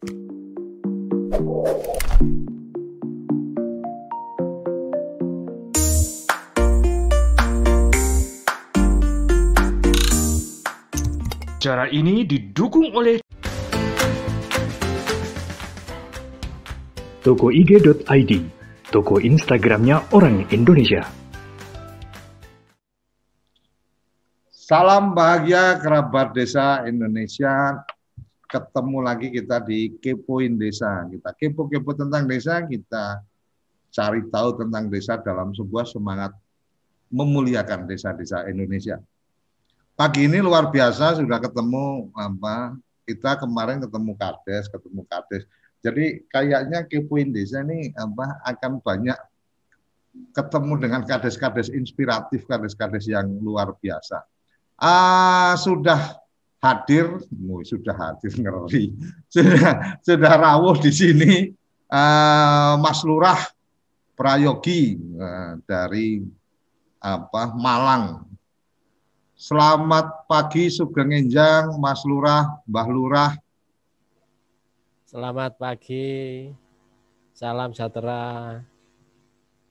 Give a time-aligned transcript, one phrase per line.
[0.00, 0.16] Cara
[11.92, 13.20] ini didukung oleh
[17.20, 18.32] Toko IG.id,
[18.88, 21.04] toko Instagramnya orang Indonesia.
[24.48, 27.84] Salam bahagia kerabat desa Indonesia.
[28.50, 31.06] Ketemu lagi kita di Kepoin Desa.
[31.06, 33.22] Kita kepo-kepo tentang desa, kita
[33.94, 36.34] cari tahu tentang desa dalam sebuah semangat
[37.14, 38.98] memuliakan desa-desa Indonesia.
[39.94, 42.74] Pagi ini luar biasa sudah ketemu apa?
[43.06, 45.46] Kita kemarin ketemu Kades, ketemu Kades.
[45.80, 49.18] Jadi kayaknya Kepoin Desa ini apa akan banyak
[50.34, 54.26] ketemu dengan kades-kades inspiratif, kades-kades yang luar biasa.
[54.80, 56.18] Ah, sudah
[56.60, 58.92] hadir, oh, sudah hadir ngeri,
[59.32, 61.32] sudah sudah rawuh di sini
[61.88, 63.40] ah, Mas Lurah
[64.14, 66.20] Prayogi ah, dari
[67.00, 68.30] apa Malang
[69.40, 73.32] Selamat pagi Sugeng Enjang, Mas Lurah, Mbah Lurah.
[75.08, 76.44] Selamat pagi,
[77.32, 78.60] salam sejahtera.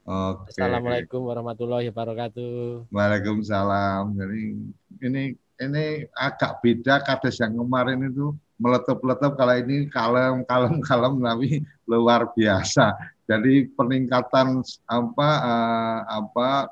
[0.09, 0.57] Oke.
[0.57, 2.89] Assalamualaikum warahmatullahi wabarakatuh.
[2.89, 4.17] Waalaikumsalam.
[4.17, 4.57] Jadi
[5.05, 11.63] ini ini agak beda kades yang kemarin itu meletup-letup kalau ini kalem kalem kalem tapi
[11.88, 12.95] luar biasa.
[13.29, 16.71] Jadi peningkatan apa uh, apa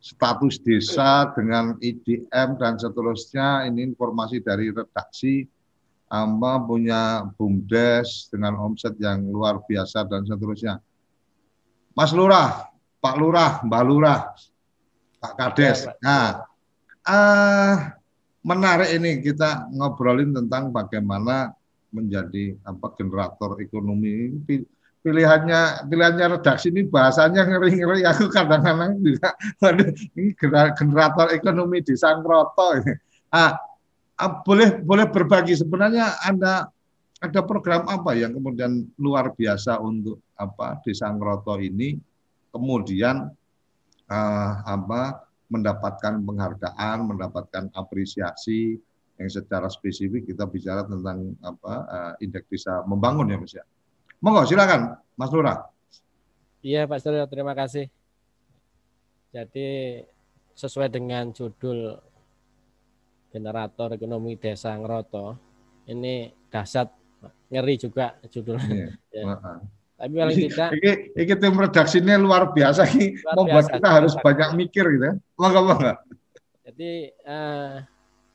[0.00, 5.46] status desa dengan IDM dan seterusnya ini informasi dari redaksi
[6.06, 10.78] Amba punya BUMDes dengan omset yang luar biasa dan seterusnya.
[11.98, 12.70] Mas Lurah,
[13.02, 14.20] Pak Lurah, Mbak Lurah,
[15.18, 15.90] Pak Kades.
[15.90, 16.28] Ya, nah,
[17.10, 17.95] uh,
[18.46, 21.50] menarik ini kita ngobrolin tentang bagaimana
[21.90, 24.38] menjadi apa generator ekonomi.
[25.02, 28.06] Pilihannya pilihannya redaksi ini bahasanya ngeri-ngeri.
[28.06, 29.34] Aku kadang-kadang juga
[30.14, 30.34] ini
[30.78, 32.94] generator ekonomi di Sangkroto ini.
[33.34, 33.58] Ah,
[34.18, 35.58] ah, boleh boleh berbagi.
[35.58, 36.70] Sebenarnya ada
[37.18, 41.98] ada program apa yang kemudian luar biasa untuk apa di Sangkroto ini?
[42.50, 43.30] Kemudian
[44.10, 48.78] ah, apa mendapatkan penghargaan, mendapatkan apresiasi
[49.16, 53.64] yang secara spesifik kita bicara tentang apa uh, indeks desa membangun ya Mas ya.
[54.20, 55.70] Monggo silakan Mas Lurah.
[56.60, 57.86] Iya Pak Suryo, terima kasih.
[59.30, 60.00] Jadi
[60.56, 62.00] sesuai dengan judul
[63.30, 65.36] generator ekonomi desa Ngeroto,
[65.92, 66.88] ini dahsyat
[67.52, 68.88] ngeri juga judulnya.
[69.12, 69.24] Iya.
[69.36, 69.75] ya.
[69.96, 71.56] Tapi paling tidak ini, ini tim
[72.20, 75.14] luar biasa ini luar membuat biasa, kita harus banyak mikir gitu ya.
[75.40, 75.92] Monggo monggo.
[76.68, 77.80] Jadi uh,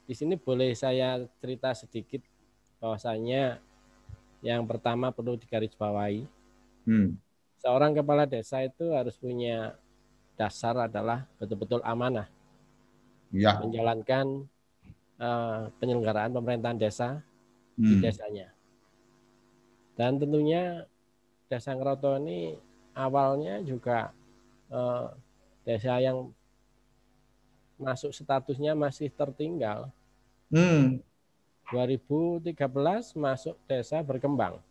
[0.09, 2.25] di sini boleh saya cerita sedikit
[2.81, 3.61] bahwasanya
[4.41, 6.25] yang pertama perlu digarisbawahi.
[6.89, 7.13] Hmm.
[7.61, 9.77] Seorang kepala desa itu harus punya
[10.33, 12.25] dasar adalah betul-betul amanah.
[13.29, 13.61] Ya.
[13.61, 14.49] Menjalankan
[15.21, 17.21] uh, penyelenggaraan pemerintahan desa
[17.77, 17.85] hmm.
[17.85, 18.49] di desanya.
[19.93, 20.89] Dan tentunya
[21.51, 22.55] Desa Ngeroto ini
[22.95, 24.15] awalnya juga
[24.71, 25.11] uh,
[25.67, 26.31] desa yang
[27.75, 29.91] masuk statusnya masih tertinggal.
[30.47, 31.03] Hmm.
[31.75, 32.55] 2013
[33.19, 34.63] masuk desa berkembang.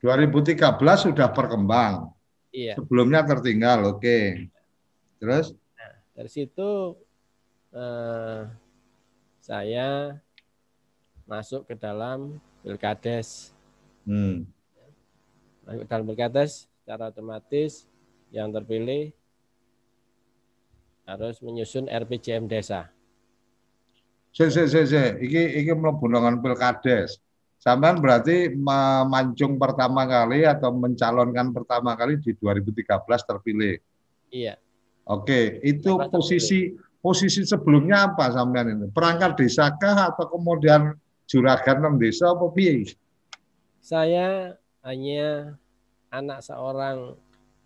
[0.00, 0.56] 2013
[0.96, 2.08] sudah berkembang.
[2.52, 2.80] Iya.
[2.80, 4.00] Sebelumnya tertinggal, oke.
[4.00, 4.48] Okay.
[5.20, 5.52] Terus?
[5.76, 6.96] Nah, dari situ
[7.72, 8.40] eh,
[9.44, 10.16] saya
[11.28, 13.52] masuk ke dalam Pilkades.
[14.04, 14.44] Hmm.
[15.70, 17.86] Dalam Pilkades secara otomatis
[18.34, 19.14] yang terpilih
[21.06, 22.90] harus menyusun RPJM desa.
[24.34, 25.04] Si, si, si, si.
[25.26, 26.06] Iki, iki mlebu
[26.42, 27.18] pilkades.
[27.60, 33.76] Sampai berarti memancung pertama kali atau mencalonkan pertama kali di 2013 terpilih.
[34.32, 34.56] Iya.
[35.06, 38.86] Oke, itu posisi posisi sebelumnya apa sampean ini?
[38.88, 40.94] Perangkat desa kah atau kemudian
[41.26, 42.96] juragan desa apa piye?
[43.82, 44.54] Saya
[44.86, 45.56] hanya
[46.10, 47.16] anak seorang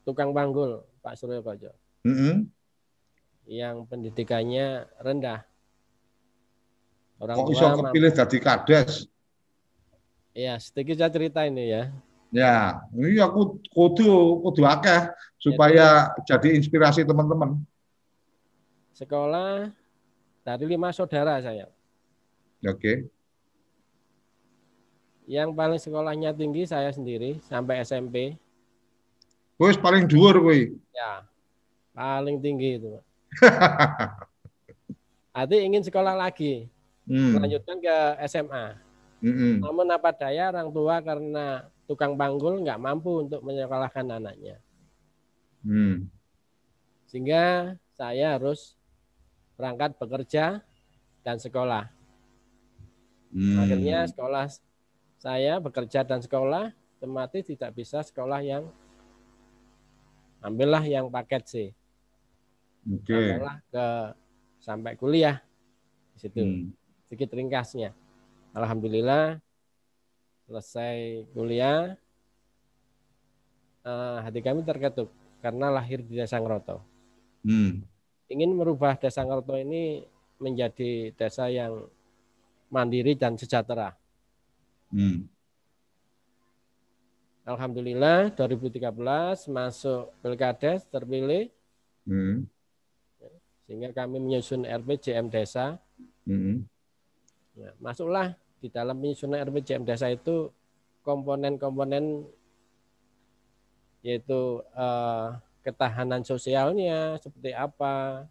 [0.02, 1.72] tukang panggul, Pak Suryo Kojo.
[2.04, 2.34] Mm -hmm.
[3.44, 5.44] Yang pendidikannya rendah
[7.24, 8.90] Orang Kok bisa kepilih jadi kades?
[10.34, 11.82] Iya, sedikit saya cerita ini ya.
[12.34, 17.62] Ya, ini aku kudu kudu akeh supaya jadi, jadi inspirasi teman-teman.
[18.98, 19.70] Sekolah
[20.42, 21.70] dari lima saudara saya.
[22.66, 22.76] Oke.
[22.76, 22.96] Okay.
[25.24, 28.36] Yang paling sekolahnya tinggi saya sendiri sampai SMP.
[29.56, 30.58] Wis paling dhuwur kowe.
[30.92, 31.24] Ya.
[31.96, 33.00] Paling tinggi itu.
[35.32, 36.68] Ati ingin sekolah lagi
[37.08, 37.38] hmm.
[37.38, 37.96] melanjutkan ke
[38.28, 38.76] SMA.
[39.24, 39.64] Mm-mm.
[39.64, 44.60] Namun apa daya orang tua karena tukang panggul nggak mampu untuk menyekolahkan anaknya.
[45.64, 46.12] Mm.
[47.08, 48.76] Sehingga saya harus
[49.56, 50.60] berangkat bekerja
[51.24, 51.88] dan sekolah.
[53.32, 53.56] Mm.
[53.64, 54.44] Akhirnya sekolah
[55.24, 56.68] saya bekerja dan sekolah
[57.00, 58.68] otomatis tidak bisa sekolah yang
[60.44, 61.54] ambillah yang paket C.
[62.84, 63.16] Oke.
[63.16, 63.86] Ambillah ke
[64.60, 65.40] sampai kuliah
[66.12, 66.44] di situ.
[66.44, 66.76] Mm.
[67.08, 67.96] Sedikit ringkasnya.
[68.52, 69.40] Alhamdulillah
[70.44, 71.96] selesai kuliah
[73.80, 75.08] eh, hati kami terketuk
[75.40, 76.84] karena lahir di Desa Ngeroto.
[77.48, 77.80] Mm.
[78.28, 80.04] Ingin merubah Desa Ngeroto ini
[80.36, 81.88] menjadi desa yang
[82.68, 84.03] mandiri dan sejahtera.
[84.94, 85.26] Mm.
[87.44, 91.50] Alhamdulillah 2013 masuk Pilkades terpilih
[92.04, 92.46] Mm.
[93.64, 95.80] sehingga kami menyusun RPJM desa.
[96.28, 96.68] Mm.
[97.56, 100.52] Nah, masuklah di dalam penyusunan RPJM desa itu
[101.00, 102.28] komponen-komponen
[104.04, 105.26] yaitu eh,
[105.64, 108.28] ketahanan sosialnya seperti apa,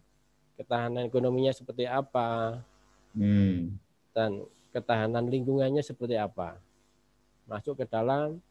[0.54, 2.62] ketahanan ekonominya seperti apa,
[3.14, 3.74] Mm.
[4.14, 6.58] dan ketahanan lingkungannya seperti apa.
[7.46, 8.42] Masuk ke dalam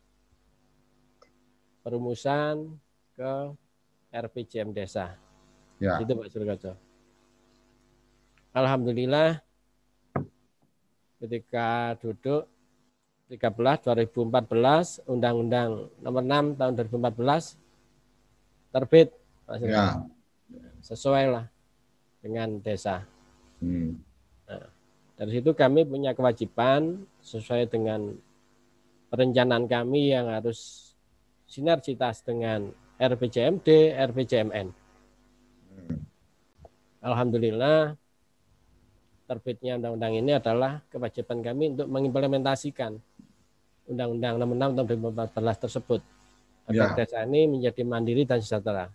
[1.83, 2.79] perumusan
[3.19, 3.51] ke
[4.07, 5.19] RPJM desa.
[5.83, 5.99] Ya.
[5.99, 6.79] Itu Pak Suryoto.
[8.55, 9.43] Alhamdulillah
[11.19, 12.47] ketika duduk
[13.27, 17.59] 13 2014 Undang-Undang Nomor 6 tahun 2014
[18.71, 19.09] terbit
[19.43, 19.59] Pak.
[19.59, 20.07] Ya.
[20.79, 21.45] Sesuai lah
[22.23, 23.03] dengan desa.
[23.59, 24.12] Mm.
[25.23, 28.11] Dari situ kami punya kewajiban sesuai dengan
[29.07, 30.91] perencanaan kami yang harus
[31.47, 34.67] sinergitas dengan RPJMD, RPJMN.
[36.99, 37.95] Alhamdulillah
[39.23, 42.99] terbitnya undang-undang ini adalah kewajiban kami untuk mengimplementasikan
[43.87, 44.87] Undang-Undang Nomor 6 tahun
[45.31, 46.01] 2014 tersebut
[46.67, 46.95] agar Ya.
[46.99, 48.91] desa ini menjadi mandiri dan sejahtera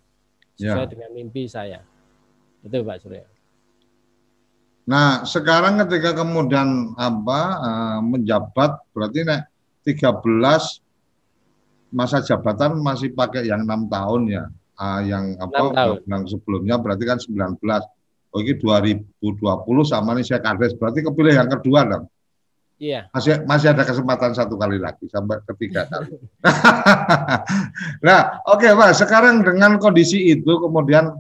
[0.61, 0.93] sesuai Ya.
[0.93, 1.81] dengan mimpi saya.
[2.61, 3.25] Itu Pak Surya.
[4.88, 9.52] Nah, sekarang ketika kemudian apa eh, menjabat berarti nek
[9.85, 10.25] 13
[11.93, 14.44] masa jabatan masih pakai yang enam tahun ya.
[14.79, 17.61] Ah, yang apa yang sebelumnya berarti kan 19.
[18.29, 19.08] Oh, ini 2020
[19.82, 22.05] sama nih saya kades berarti kepilih yang kedua dong.
[22.79, 26.14] Iya, Masih masih ada kesempatan satu kali lagi sampai ketiga kali.
[28.06, 31.11] nah, oke Pak, sekarang dengan kondisi itu kemudian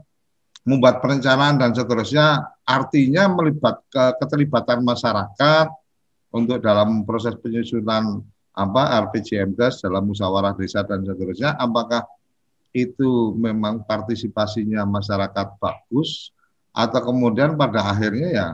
[0.68, 5.72] membuat perencanaan dan seterusnya artinya melibat ke keterlibatan masyarakat
[6.28, 8.20] untuk dalam proses penyusunan
[8.52, 12.04] apa RPJMDes dalam musyawarah desa dan seterusnya apakah
[12.76, 16.36] itu memang partisipasinya masyarakat bagus
[16.76, 18.48] atau kemudian pada akhirnya ya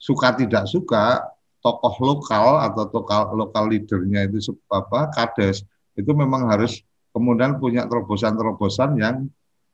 [0.00, 1.28] suka tidak suka
[1.60, 6.80] tokoh lokal atau tokoh lokal leadernya itu apa kades itu memang harus
[7.12, 9.28] kemudian punya terobosan-terobosan yang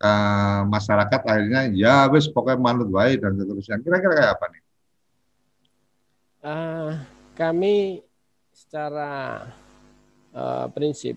[0.05, 4.63] eh, masyarakat akhirnya ya wis pokoknya manut wae dan seterusnya kira-kira kayak apa nih?
[6.45, 6.91] Eh,
[7.33, 8.05] kami
[8.53, 9.43] secara
[10.35, 11.17] eh, prinsip,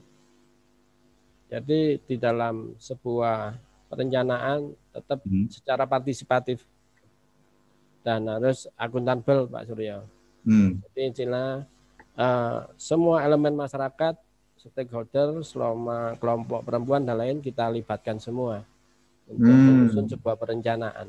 [1.51, 3.57] jadi di dalam sebuah
[3.89, 5.49] perencanaan tetap Hmm.
[5.49, 6.61] secara partisipatif
[8.05, 10.05] dan harus akuntabel Pak Suryo.
[10.47, 10.79] Hmm.
[10.79, 11.67] Jadi istilah
[12.17, 14.15] eh, semua elemen masyarakat,
[14.57, 18.63] stakeholder, selama kelompok perempuan dan lain kita libatkan semua
[19.27, 19.65] untuk Hmm.
[19.85, 21.07] menyusun sebuah perencanaan.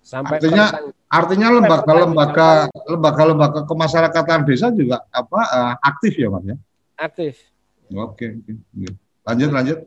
[0.00, 2.48] Sampai Artinya- pertang- Artinya lembaga-lembaga
[2.86, 6.56] lembaga-lembaga kemasyarakatan desa juga apa eh, aktif ya Mas ya?
[6.96, 7.34] aktif.
[7.90, 8.52] Oke, oke.
[8.54, 8.88] Oke.
[9.26, 9.78] Lanjut lanjut.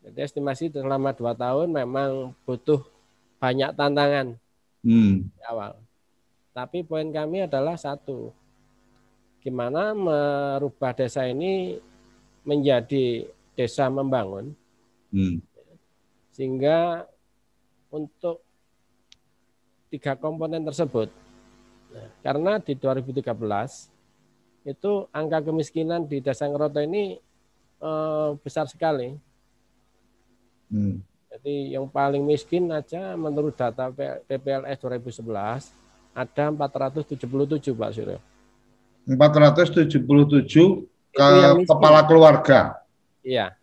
[0.00, 2.80] Jadi estimasi selama dua tahun memang butuh
[3.36, 4.40] banyak tantangan
[4.80, 5.28] Hmm.
[5.28, 5.76] di awal.
[6.50, 8.32] Tapi poin kami adalah satu,
[9.38, 11.76] gimana merubah desa ini
[12.42, 14.56] menjadi desa membangun,
[15.08, 15.44] Hmm.
[16.38, 17.02] Sehingga
[17.90, 18.38] untuk
[19.90, 21.10] tiga komponen tersebut,
[21.90, 23.26] nah, karena di 2013
[24.62, 27.18] itu angka kemiskinan di desa Ngeroto ini
[27.82, 29.18] eh, besar sekali.
[30.70, 31.02] Hmm.
[31.34, 33.90] Jadi yang paling miskin aja menurut data
[34.30, 35.74] PPLS 2011
[36.14, 38.20] ada 477 Pak Suryo.
[39.08, 40.06] 477
[41.08, 41.28] ke
[41.64, 42.76] kepala keluarga
[43.24, 43.56] Iya,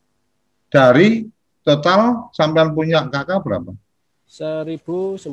[0.69, 1.29] dari
[1.65, 3.73] total sampean punya kakak berapa?
[4.29, 5.25] 1900.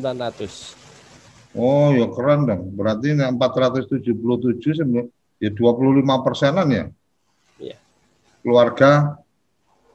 [1.53, 2.73] Oh, ya keren dong.
[2.73, 6.85] Berarti yang 477 sembilan- ya 25 persenan ya?
[7.61, 7.77] Iya.
[8.41, 9.21] Keluarga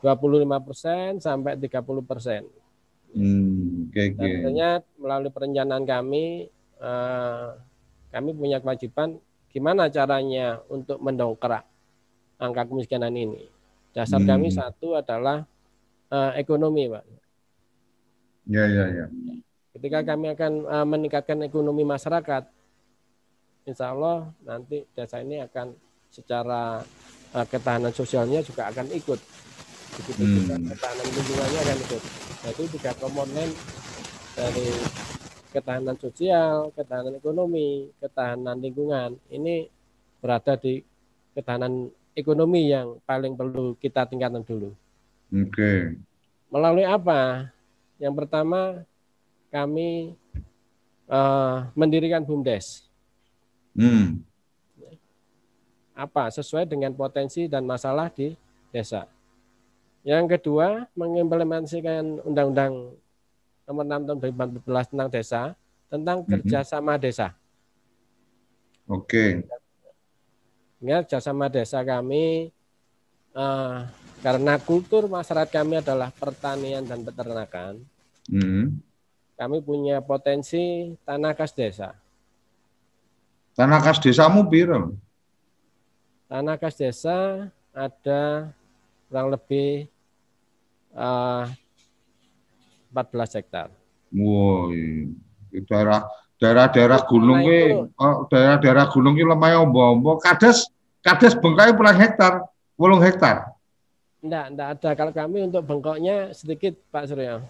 [0.06, 2.46] 25 persen sampai 30 persen.
[3.18, 4.28] hmm, oke Dan oke.
[4.30, 4.70] tentunya
[5.02, 6.46] melalui perencanaan kami,
[6.78, 7.50] eh,
[8.14, 9.18] kami punya kewajiban
[9.50, 11.66] gimana caranya untuk mendongkrak
[12.38, 13.50] angka kemiskinan ini?
[13.96, 14.30] Dasar hmm.
[14.30, 15.50] kami satu adalah
[16.12, 17.04] uh, ekonomi, Pak.
[18.48, 19.06] Ya, ya, ya.
[19.76, 22.50] Ketika kami akan uh, meningkatkan ekonomi masyarakat,
[23.68, 25.76] insya Allah nanti desa ini akan
[26.08, 26.82] secara
[27.36, 29.20] uh, ketahanan sosialnya juga akan ikut.
[29.98, 30.36] Begitu hmm.
[30.42, 32.04] juga ketahanan lingkungannya akan ikut.
[32.48, 33.50] Jadi tiga komponen
[34.38, 34.68] dari
[35.52, 39.68] ketahanan sosial, ketahanan ekonomi, ketahanan lingkungan ini
[40.24, 40.82] berada di
[41.36, 44.74] ketahanan ekonomi yang paling perlu kita tingkatkan dulu.
[45.32, 45.52] Oke.
[45.52, 45.80] Okay.
[46.48, 47.52] Melalui apa?
[48.00, 48.88] Yang pertama
[49.52, 50.16] kami
[51.12, 52.88] uh, mendirikan BUMDes.
[53.76, 54.24] Hmm.
[55.98, 56.30] Apa?
[56.32, 58.38] Sesuai dengan potensi dan masalah di
[58.72, 59.10] desa.
[60.08, 62.96] Yang kedua, mengimplementasikan Undang-Undang
[63.68, 64.18] nomor 6 tahun
[64.64, 65.42] 2014 tentang desa
[65.92, 66.32] tentang mm-hmm.
[66.32, 67.28] kerjasama desa.
[68.88, 69.44] Oke.
[69.44, 70.90] Okay.
[71.04, 72.56] Kerjasama desa kami
[73.36, 73.84] uh,
[74.28, 77.80] karena kultur masyarakat kami adalah pertanian dan peternakan.
[78.28, 78.76] Mm.
[79.40, 81.96] Kami punya potensi tanah kas desa.
[83.56, 85.00] Tanah kas desamu biru?
[86.28, 88.52] Tanah kas desa ada
[89.08, 89.88] kurang lebih
[90.92, 91.48] uh,
[92.92, 93.72] 14 hektar.
[94.12, 94.76] Wow,
[95.72, 96.04] daerah
[96.36, 97.60] daerah-daerah gunung ki
[97.96, 100.68] oh, daerah-daerah gunung ki lemah ombo-ombo kades
[101.00, 102.44] kades bengkai berapa hektar?
[102.76, 103.57] 8 hektar.
[104.22, 104.90] Enggak, enggak ada.
[104.98, 107.44] Kalau kami untuk bengkoknya sedikit Pak Surya.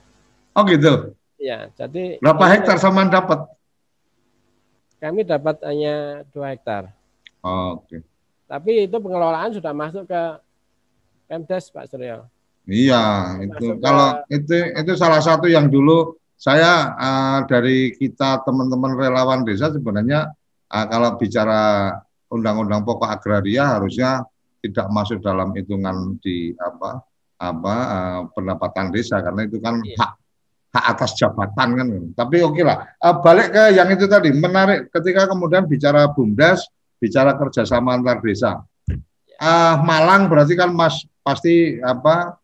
[0.52, 1.16] Oh gitu.
[1.38, 3.46] Ya, jadi berapa hektar sama dapat?
[4.98, 6.90] Kami dapat hanya 2 hektar.
[7.46, 7.86] Oh, Oke.
[7.86, 8.02] Okay.
[8.48, 10.22] Tapi itu pengelolaan sudah masuk ke
[11.28, 12.26] Pemdes Pak Surya.
[12.68, 19.48] Iya, itu kalau itu itu salah satu yang dulu saya uh, dari kita teman-teman relawan
[19.48, 20.36] desa sebenarnya
[20.68, 21.96] uh, kalau bicara
[22.28, 24.28] undang-undang pokok agraria harusnya
[24.64, 27.02] tidak masuk dalam hitungan di apa
[27.38, 29.98] apa uh, pendapatan desa karena itu kan iya.
[30.02, 30.12] hak
[30.74, 31.88] hak atas jabatan kan.
[32.18, 32.90] Tapi oke okay lah.
[32.98, 36.66] Uh, balik ke yang itu tadi menarik ketika kemudian bicara bumdes,
[36.98, 38.62] bicara kerjasama antar desa.
[39.38, 42.42] Uh, Malang berarti kan Mas pasti apa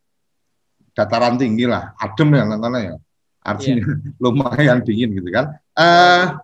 [0.93, 2.95] dataran tinggi lah, adem ya katanya ya.
[3.43, 3.97] Artinya yeah.
[4.23, 5.57] lumayan dingin gitu kan.
[5.73, 6.37] Uh,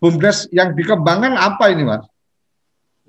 [0.00, 2.06] BUMDes yang dikembangkan apa ini Mas?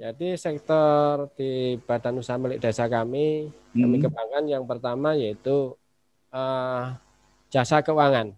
[0.02, 3.82] Jadi sektor di Badan Usaha Milik Desa kami, hmm.
[3.86, 5.78] kami kembangkan yang pertama yaitu
[6.34, 6.98] uh,
[7.54, 8.34] jasa keuangan.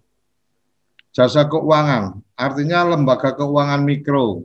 [1.15, 4.43] Jasa keuangan, artinya lembaga keuangan mikro.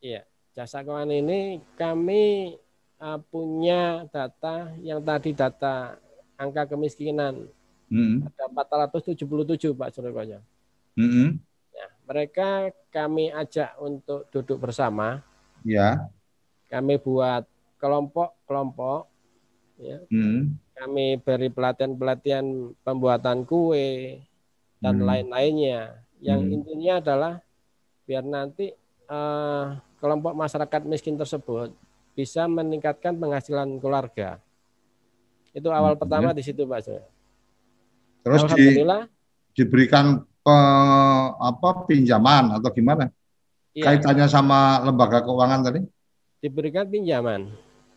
[0.00, 0.24] Iya,
[0.56, 2.56] jasa keuangan ini kami
[3.04, 6.00] uh, punya data yang tadi data
[6.40, 7.52] angka kemiskinan.
[7.92, 8.24] Hmm.
[8.32, 10.40] Ada 477 Pak Surya
[10.96, 11.36] Hmm.
[11.76, 15.20] Ya, mereka kami ajak untuk duduk bersama.
[15.60, 16.08] Ya.
[16.76, 17.48] Kami buat
[17.80, 19.08] kelompok-kelompok.
[19.80, 20.04] Ya.
[20.12, 20.60] Hmm.
[20.76, 22.44] Kami beri pelatihan-pelatihan
[22.84, 24.20] pembuatan kue
[24.84, 25.08] dan hmm.
[25.08, 26.04] lain-lainnya.
[26.20, 26.54] Yang hmm.
[26.60, 27.32] intinya adalah
[28.04, 28.76] biar nanti
[29.08, 31.72] uh, kelompok masyarakat miskin tersebut
[32.12, 34.36] bisa meningkatkan penghasilan keluarga.
[35.56, 36.02] Itu awal hmm.
[36.04, 36.92] pertama di situ Pak
[38.20, 38.84] Terus di,
[39.56, 40.56] diberikan pe,
[41.40, 43.08] apa pinjaman atau gimana?
[43.72, 43.96] Iya.
[43.96, 45.95] Kaitannya sama lembaga keuangan tadi?
[46.40, 47.50] Diberikan pinjaman.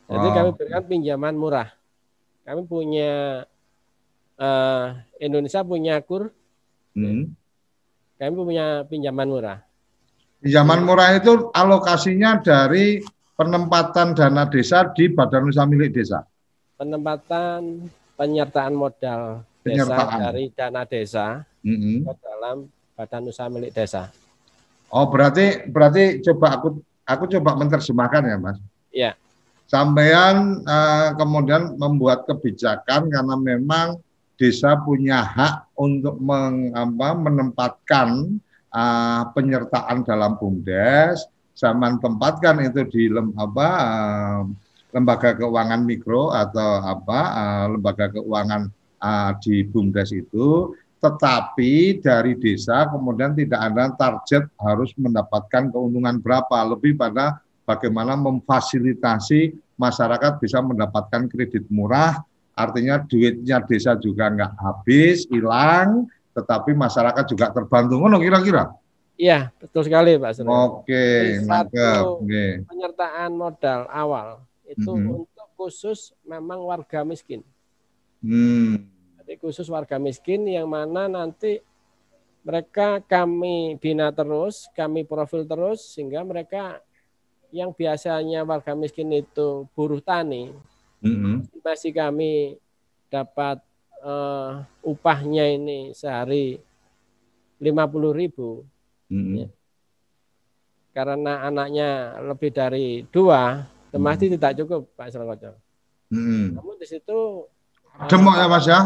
[0.09, 0.35] Jadi wow.
[0.35, 1.69] kami berikan pinjaman murah.
[2.47, 3.45] Kami punya
[4.39, 4.85] uh,
[5.21, 6.33] Indonesia punya kur.
[6.97, 7.35] Hmm.
[8.17, 9.59] Kami punya pinjaman murah.
[10.41, 13.03] Pinjaman murah itu alokasinya dari
[13.35, 16.25] penempatan dana desa di Badan Usaha Milik Desa
[16.79, 20.07] penempatan penyertaan modal penyertaan.
[20.07, 21.27] desa dari dana desa
[21.59, 21.97] mm -hmm.
[22.07, 22.57] ke dalam
[22.95, 24.07] badan usaha milik desa.
[24.87, 28.57] Oh berarti berarti coba aku aku coba menerjemahkan ya mas.
[28.93, 29.11] Iya.
[29.69, 34.01] Sampean uh, kemudian membuat kebijakan karena memang
[34.39, 38.39] desa punya hak untuk meng, apa, menempatkan
[38.73, 44.41] uh, penyertaan dalam bumdes, zaman tempatkan itu di lem, apa, uh,
[44.89, 48.73] lembaga keuangan mikro atau apa uh, lembaga keuangan
[49.05, 56.75] uh, di BUMDes itu tetapi dari desa kemudian tidak ada target harus mendapatkan keuntungan berapa
[56.75, 62.19] lebih pada bagaimana memfasilitasi masyarakat bisa mendapatkan kredit murah
[62.51, 68.75] artinya duitnya desa juga nggak habis hilang tetapi masyarakat juga terbantu ngono kira-kira
[69.19, 70.47] Iya, betul sekali Pak Suri.
[70.47, 72.23] Oke, mantap.
[72.71, 75.11] Penyertaan modal awal itu hmm.
[75.11, 77.43] untuk khusus memang warga miskin.
[78.23, 78.87] Hmm.
[79.37, 81.61] Khusus warga miskin yang mana nanti
[82.41, 86.81] mereka kami bina terus, kami profil terus sehingga mereka
[87.53, 90.53] yang biasanya warga miskin itu buruh tani,
[91.03, 91.45] Mm-mm.
[91.61, 92.57] masih kami
[93.09, 93.61] dapat
[94.01, 94.51] eh,
[94.85, 96.61] upahnya ini sehari
[97.59, 98.63] 50.000 ribu
[99.11, 99.45] Mm-mm.
[99.45, 99.47] Ya.
[100.95, 105.53] karena anaknya lebih dari dua, pasti tidak cukup Pak Srokoco.
[106.13, 106.57] Mm-mm.
[106.57, 107.45] Namun di situ
[107.99, 108.79] Adem kok ya Mas ya.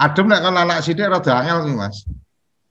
[0.00, 1.96] Adem nek kalau anak sidik rada angel ki Mas.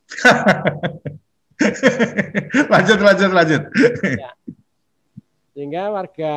[2.74, 3.62] lanjut lanjut lanjut.
[5.54, 6.36] sehingga warga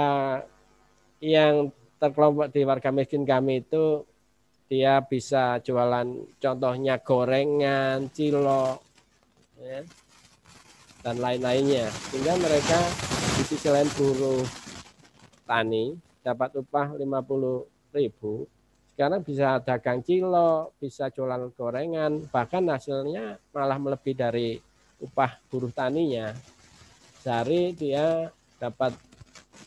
[1.22, 4.04] yang terkelompok di warga miskin kami itu
[4.66, 6.08] dia bisa jualan
[6.40, 8.80] contohnya gorengan, cilok,
[9.60, 9.80] ya,
[11.04, 11.92] dan lain-lainnya.
[12.08, 12.80] Sehingga mereka
[13.36, 14.44] di sisi lain buruh
[15.44, 18.48] tani dapat upah 50 ribu.
[18.92, 24.60] Sekarang bisa dagang cilok, bisa jualan gorengan, bahkan hasilnya malah melebihi dari
[25.00, 26.36] upah buruh taninya.
[27.24, 28.28] Sehari dia
[28.60, 28.92] dapat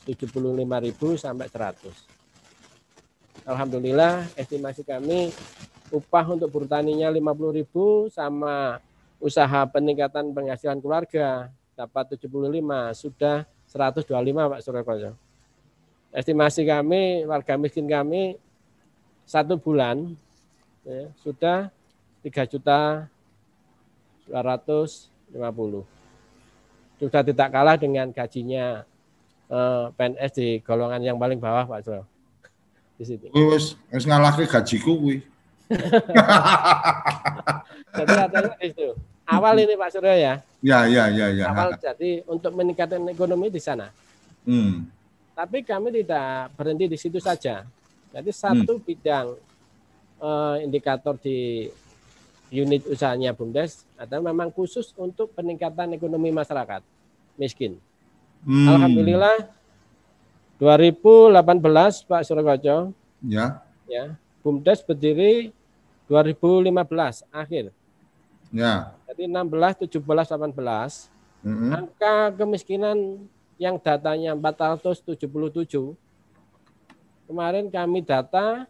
[0.06, 3.50] 75.000 sampai 100.
[3.50, 5.34] Alhamdulillah estimasi kami
[5.90, 8.78] upah untuk buruh taninya 50.000 sama
[9.18, 12.30] usaha peningkatan penghasilan keluarga dapat 75
[12.94, 15.12] sudah 125 Pak Suryokojo.
[16.16, 18.40] Estimasi kami warga miskin kami
[19.26, 20.14] satu bulan
[20.86, 21.70] ya, sudah
[22.22, 23.10] 3 juta
[24.30, 25.86] 250
[26.96, 28.88] sudah tidak kalah dengan gajinya
[29.52, 32.02] eh, PNS di golongan yang paling bawah Pak Sro.
[32.96, 33.28] Di sini.
[33.28, 35.20] Kuwi wis wis ngalahke gajiku kuwi.
[37.96, 38.90] Jadi katanya di situ.
[39.26, 40.34] Awal ini Pak Suryo ya.
[40.62, 41.46] Ya ya ya ya.
[41.50, 43.90] Awal jadi untuk meningkatkan ekonomi di sana.
[44.46, 44.86] Hmm.
[45.34, 47.66] Tapi kami tidak berhenti di situ saja.
[48.16, 49.36] Jadi satu bidang
[50.24, 51.68] eh, indikator di
[52.48, 56.80] unit usahanya BUMDes adalah memang khusus untuk peningkatan ekonomi masyarakat
[57.36, 57.76] miskin.
[58.48, 58.72] Hmm.
[58.72, 59.52] Alhamdulillah
[60.64, 63.60] 2018 Pak Suryokoco Ya.
[63.84, 65.52] ya BUMDes berdiri
[66.08, 67.76] 2015 akhir.
[68.56, 68.96] Ya.
[69.12, 71.12] Jadi 16, 17, 18
[71.44, 71.72] Mm-mm.
[71.76, 73.28] angka kemiskinan
[73.60, 75.98] yang datanya 477
[77.26, 78.70] kemarin kami data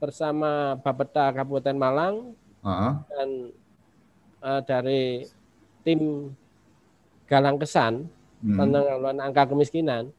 [0.00, 2.16] bersama Bapeda Kabupaten Malang
[2.60, 3.28] Ah, dan
[4.44, 5.02] eh, dari
[5.80, 6.28] tim
[7.24, 8.04] Galang Kesan
[8.44, 8.56] hmm.
[8.60, 10.12] penanggulangan angka kemiskinan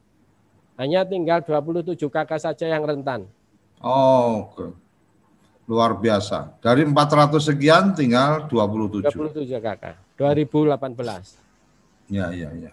[0.74, 3.30] hanya tinggal 27 kakak saja yang rentan.
[3.78, 4.74] Oh, oke.
[5.70, 6.58] Luar biasa.
[6.58, 9.14] Dari 400 sekian tinggal 27.
[9.14, 9.94] 27 kakak.
[10.18, 12.10] 2018.
[12.10, 12.72] Ya, ya, ya.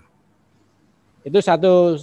[1.22, 2.00] Itu satu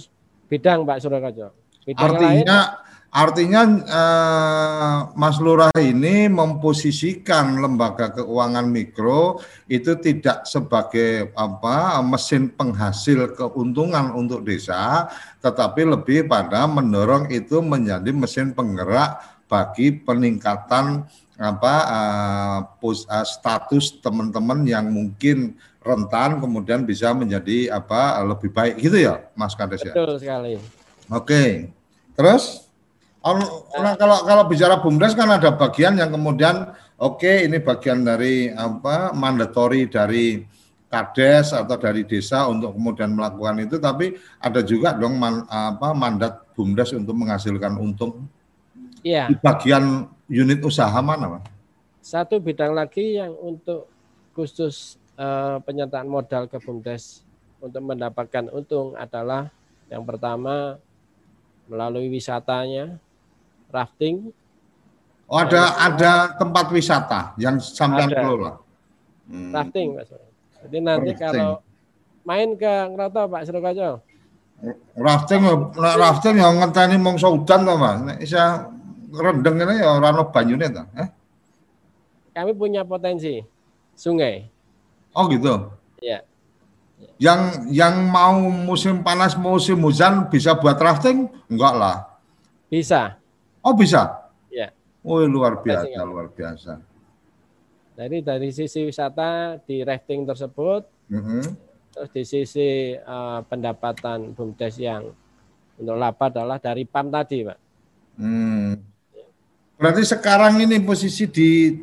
[0.47, 1.51] bidang Pak Surakajo.
[1.87, 2.59] Bidang lain Artinya
[3.07, 9.39] artinya eh, Mas Lurah ini memposisikan lembaga keuangan mikro
[9.71, 15.07] itu tidak sebagai apa mesin penghasil keuntungan untuk desa,
[15.39, 21.07] tetapi lebih pada mendorong itu menjadi mesin penggerak bagi peningkatan
[21.39, 21.75] apa
[22.83, 29.23] pos- eh, status teman-teman yang mungkin rentan kemudian bisa menjadi apa lebih baik gitu ya
[29.39, 29.95] Mas Kades ya.
[29.95, 30.59] betul sekali.
[31.07, 31.76] Oke.
[32.17, 32.65] Terus
[33.21, 33.45] kalau
[33.77, 39.13] nah, kalau kalau bicara bumdes kan ada bagian yang kemudian oke ini bagian dari apa
[39.13, 40.41] mandatory dari
[40.87, 46.47] kades atau dari desa untuk kemudian melakukan itu tapi ada juga dong man- apa mandat
[46.55, 48.25] bumdes untuk menghasilkan untung
[49.05, 49.29] Iya.
[49.29, 51.43] di bagian unit usaha mana, Mas?
[52.03, 53.87] Satu bidang lagi yang untuk
[54.35, 57.23] khusus eh, penyertaan modal ke BUMDes
[57.59, 59.49] untuk mendapatkan untung adalah
[59.87, 60.77] yang pertama
[61.67, 62.99] melalui wisatanya,
[63.71, 64.31] rafting,
[65.27, 68.63] Oh, ada ada tempat wisata yang sampean kelola.
[69.27, 69.51] Hmm.
[69.51, 70.23] rafting Pak Suro.
[70.63, 71.27] Jadi nanti Rafting.
[71.27, 71.51] kalau
[72.23, 73.89] main ke Ngeroto Pak Surokajo,
[74.95, 75.43] Rafting
[75.75, 77.99] rafting yang ngenteni mongso udan to, Mas.
[78.07, 78.71] Nek isa
[79.11, 80.87] rendeng ngene ya ora ono banyune ta.
[80.95, 81.07] Eh?
[82.31, 83.41] kami punya potensi
[83.97, 84.45] sungai.
[85.17, 85.73] Oh gitu.
[85.99, 86.21] Ya,
[87.17, 87.41] Yang
[87.73, 91.29] yang mau musim panas musim hujan bisa buat rafting?
[91.49, 91.97] Enggak lah.
[92.67, 93.15] bisa.
[93.63, 94.27] Oh bisa.
[94.51, 94.75] Ya.
[94.99, 96.83] Oh luar biasa, luar biasa.
[97.97, 101.41] Jadi dari sisi wisata di rafting tersebut, Mhm.
[101.95, 105.09] terus di sisi eh, pendapatan BUMDes yang
[105.77, 107.57] untuk laba adalah dari PAM tadi, Pak.
[108.19, 108.77] Hmm.
[109.77, 111.73] Berarti sekarang ini posisi di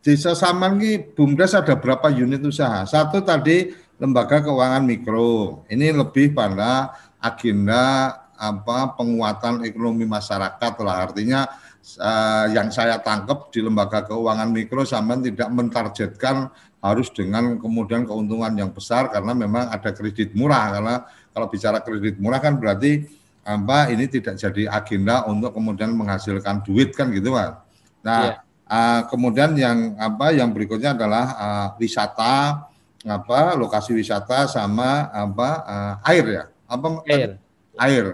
[0.00, 2.86] Desa Saman ini BUMDes ada berapa unit usaha?
[2.88, 5.62] Satu tadi lembaga keuangan mikro.
[5.68, 10.96] Ini lebih pada agenda apa penguatan ekonomi masyarakat lah.
[11.12, 11.44] Artinya
[12.00, 16.48] uh, yang saya tangkap di lembaga keuangan mikro sama tidak mentargetkan
[16.80, 20.94] harus dengan kemudian keuntungan yang besar karena memang ada kredit murah karena
[21.36, 23.04] kalau bicara kredit murah kan berarti
[23.44, 27.52] apa ini tidak jadi agenda untuk kemudian menghasilkan duit kan gitu Mas.
[28.00, 28.40] Nah, yeah.
[28.64, 32.69] uh, kemudian yang apa yang berikutnya adalah uh, wisata
[33.04, 36.44] apa lokasi wisata sama apa uh, air ya.
[36.68, 37.40] Apa air.
[37.80, 38.04] Air.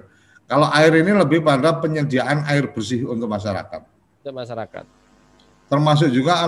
[0.46, 3.82] Kalau air ini lebih pada penyediaan air bersih untuk masyarakat.
[4.22, 4.84] Untuk masyarakat.
[5.66, 6.46] Termasuk juga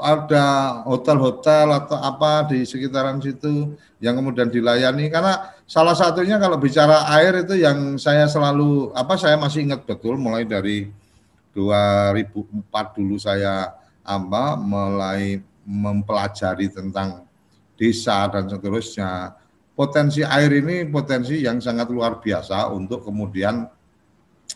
[0.00, 0.44] ada
[0.88, 7.44] hotel-hotel atau apa di sekitaran situ yang kemudian dilayani karena salah satunya kalau bicara air
[7.44, 10.88] itu yang saya selalu apa saya masih ingat betul mulai dari
[11.52, 17.23] 2004 dulu saya apa mulai mempelajari tentang
[17.84, 19.36] desa dan seterusnya
[19.76, 23.68] potensi air ini potensi yang sangat luar biasa untuk kemudian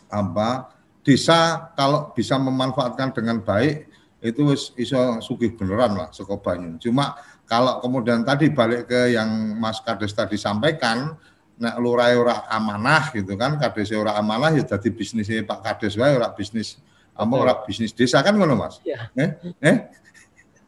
[0.09, 0.73] apa
[1.05, 3.89] desa kalau bisa memanfaatkan dengan baik
[4.25, 4.43] itu
[4.81, 6.75] iso sugih beneran lah sekobanya.
[6.83, 7.15] Cuma
[7.47, 11.15] kalau kemudian tadi balik ke yang Mas Kades tadi sampaikan,
[11.59, 16.19] nek lurai ora amanah gitu kan, Kades ora amanah ya jadi bisnisnya Pak Kades wae
[16.19, 16.83] ora bisnis
[17.19, 18.83] apa ora bisnis desa kan ngono Mas?
[18.83, 19.11] Ya.
[19.15, 19.31] Eh?
[19.63, 19.77] Eh?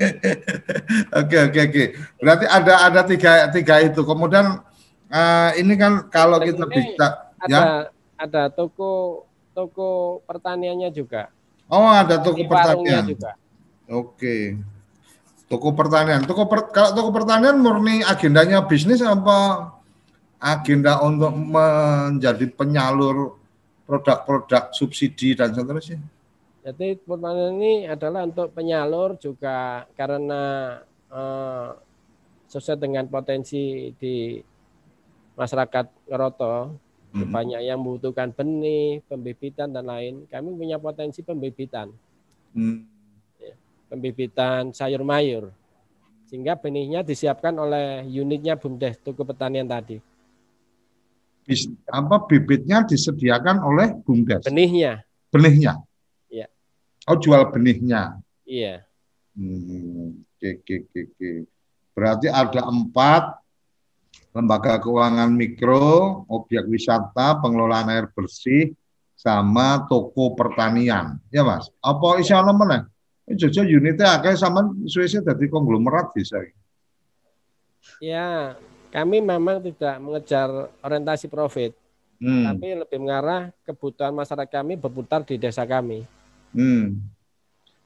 [1.21, 1.85] Oke oke oke.
[2.21, 4.01] Berarti ada ada tiga tiga itu.
[4.01, 4.65] Kemudian
[5.13, 7.61] uh, ini kan kalau Dan kita bisa ada ya
[8.17, 11.29] ada toko toko pertaniannya juga.
[11.69, 13.05] Oh ada toko pertanian.
[13.13, 13.37] Juga.
[13.89, 14.57] Oke.
[15.51, 16.23] Toko pertanian.
[16.25, 19.69] Toko per, kalau toko pertanian murni agendanya bisnis apa
[20.41, 23.37] agenda untuk menjadi penyalur
[23.85, 25.99] produk-produk subsidi dan seterusnya?
[26.61, 30.77] Jadi pertanian ini adalah untuk penyalur juga karena
[31.09, 31.69] eh,
[32.51, 34.37] sesuai dengan potensi di
[35.41, 36.77] masyarakat Ngeroto,
[37.17, 37.33] hmm.
[37.33, 40.29] banyak yang membutuhkan benih, pembibitan dan lain.
[40.29, 41.89] Kami punya potensi pembibitan,
[43.41, 43.55] ya,
[43.89, 45.49] pembibitan sayur mayur,
[46.29, 49.97] sehingga benihnya disiapkan oleh unitnya BUMDes Tuku Pertanian tadi.
[51.47, 54.45] Bis, apa bibitnya disediakan oleh BUMDes?
[54.45, 55.03] Benihnya.
[55.33, 55.81] Benihnya.
[57.11, 58.23] Oh jual benihnya.
[58.47, 58.87] Iya.
[59.35, 61.31] Hmm, oke, oke, oke.
[61.91, 63.43] Berarti ada empat
[64.31, 68.71] lembaga keuangan mikro, objek wisata, pengelolaan air bersih,
[69.19, 71.19] sama toko pertanian.
[71.35, 72.87] Ya mas, apa isi ana mana?
[73.27, 76.41] Jojo unitnya agak sama suwese dari konglomerat bisa.
[78.03, 78.59] Ya,
[78.91, 80.49] kami memang tidak mengejar
[80.83, 81.75] orientasi profit,
[82.19, 82.45] hmm.
[82.51, 86.03] tapi lebih mengarah kebutuhan masyarakat kami berputar di desa kami.
[86.55, 87.01] Hmm.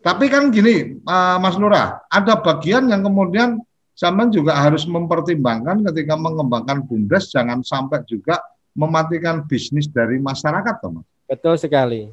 [0.05, 3.57] Tapi kan gini, uh, Mas Lurah, ada bagian yang kemudian
[3.96, 8.37] zaman juga harus mempertimbangkan ketika mengembangkan bumdes jangan sampai juga
[8.77, 11.07] mematikan bisnis dari masyarakat, teman.
[11.24, 12.12] Betul sekali.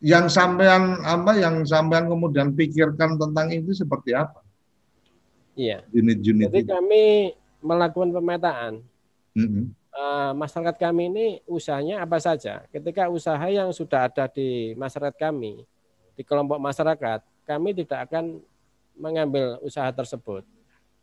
[0.00, 4.40] Yang sampean apa yang sampean kemudian pikirkan tentang itu seperti apa?
[5.52, 5.84] Iya.
[5.92, 6.48] Unit-unit.
[6.48, 7.04] Jadi kami
[7.60, 8.72] melakukan pemetaan.
[9.36, 9.64] Mm -hmm.
[9.90, 12.62] Eh, masyarakat kami ini usahanya apa saja.
[12.70, 15.66] Ketika usaha yang sudah ada di masyarakat kami,
[16.14, 18.38] di kelompok masyarakat, kami tidak akan
[18.94, 20.46] mengambil usaha tersebut.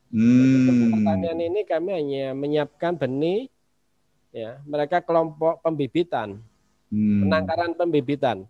[0.07, 0.95] Hmm.
[0.95, 3.51] Pertanian ini kami hanya menyiapkan benih,
[4.31, 6.39] ya mereka kelompok pembibitan,
[6.87, 7.27] hmm.
[7.27, 8.47] penangkaran pembibitan,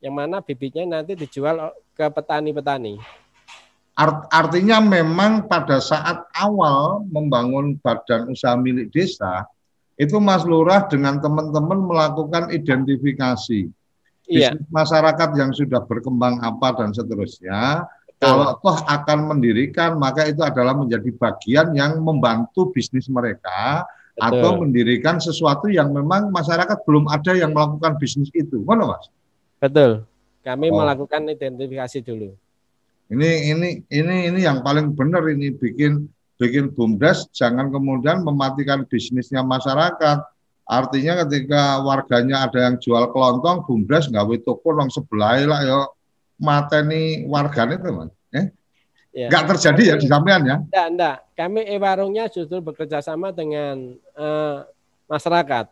[0.00, 2.96] yang mana bibitnya nanti dijual ke petani-petani.
[4.00, 9.44] Art, artinya memang pada saat awal membangun badan usaha milik desa,
[10.00, 13.68] itu Mas Lurah dengan teman-teman melakukan identifikasi
[14.24, 14.56] iya.
[14.72, 17.84] masyarakat yang sudah berkembang apa dan seterusnya.
[18.08, 18.24] Betul.
[18.24, 23.84] Kalau toh akan mendirikan, maka itu adalah menjadi bagian yang membantu bisnis mereka
[24.16, 24.24] Betul.
[24.24, 28.64] atau mendirikan sesuatu yang memang masyarakat belum ada yang melakukan bisnis itu.
[28.64, 29.12] Mana Mas?
[29.60, 30.08] Betul.
[30.40, 30.80] Kami oh.
[30.80, 32.32] melakukan identifikasi dulu.
[33.10, 36.06] Ini ini ini ini yang paling benar ini bikin
[36.38, 40.22] bikin bumdes jangan kemudian mematikan bisnisnya masyarakat.
[40.70, 45.78] Artinya ketika warganya ada yang jual kelontong, bumdes nggak toko nong sebelah lah ya
[46.38, 48.08] mateni warganya teman.
[48.30, 48.46] Eh?
[49.10, 49.26] Ya.
[49.26, 50.56] Nggak terjadi ya di sampean ya?
[50.62, 51.16] Enggak, enggak.
[51.34, 54.62] Kami e-warungnya justru bekerja sama dengan uh,
[55.10, 55.66] masyarakat.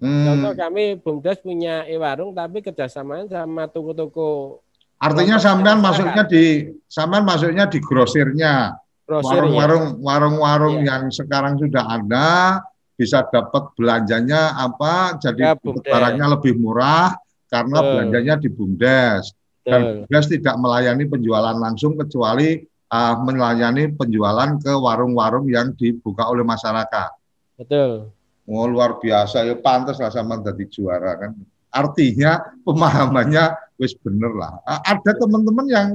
[0.00, 0.24] Hmm.
[0.26, 4.58] Contoh kami Bumdes punya e-warung tapi kerjasama sama toko-toko
[5.02, 8.78] Artinya sampean masuknya di sampean masuknya di grosirnya.
[9.02, 10.96] Warung-warung warung-warung ya.
[10.96, 12.62] yang sekarang sudah ada
[12.94, 17.12] bisa dapat belanjanya apa jadi ya, barangnya lebih murah
[17.50, 17.90] karena Betul.
[17.92, 19.24] belanjanya di Bumdes.
[19.62, 26.46] Dan Bumdes tidak melayani penjualan langsung kecuali uh, melayani penjualan ke warung-warung yang dibuka oleh
[26.46, 27.10] masyarakat.
[27.58, 28.14] Betul.
[28.48, 31.36] Oh luar biasa ya pantas lah sama jadi juara kan.
[31.72, 34.60] Artinya pemahamannya wis bener lah.
[34.68, 35.88] Ada teman-teman yang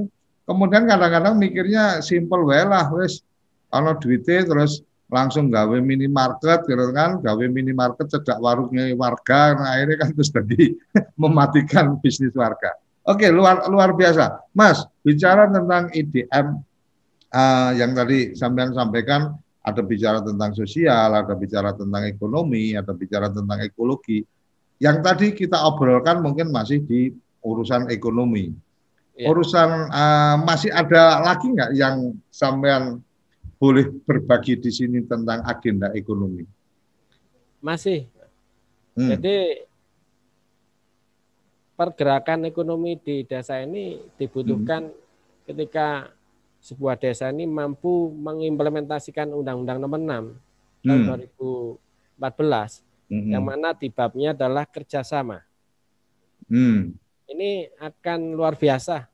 [0.44, 3.22] kemudian kadang-kadang mikirnya simple wae lah wis
[3.70, 10.04] ana duitnya terus langsung gawe minimarket gitu kan, gawe minimarket cedak warungnya warga, nah akhirnya
[10.04, 10.76] kan terus tadi
[11.22, 12.76] mematikan bisnis warga.
[13.08, 14.52] Oke, luar luar biasa.
[14.52, 16.60] Mas, bicara tentang IDM
[17.32, 19.32] uh, yang tadi sampean sampaikan
[19.64, 24.20] ada bicara tentang sosial, ada bicara tentang ekonomi, ada bicara tentang ekologi.
[24.78, 27.10] Yang tadi kita obrolkan mungkin masih di
[27.42, 28.54] urusan ekonomi.
[29.18, 29.26] Ya.
[29.34, 33.02] Urusan uh, masih ada lagi nggak yang sampean
[33.58, 36.46] boleh berbagi di sini tentang agenda ekonomi?
[37.58, 38.06] Masih.
[38.94, 39.10] Hmm.
[39.14, 39.66] Jadi
[41.74, 45.46] pergerakan ekonomi di desa ini dibutuhkan hmm.
[45.50, 46.10] ketika
[46.62, 49.98] sebuah desa ini mampu mengimplementasikan Undang-Undang Nomor
[50.82, 51.00] 6 tahun
[52.18, 53.34] 2014 hmm.
[53.34, 55.42] yang mana di babnya adalah kerjasama.
[56.48, 56.96] Hmm.
[57.28, 59.04] Ini akan luar biasa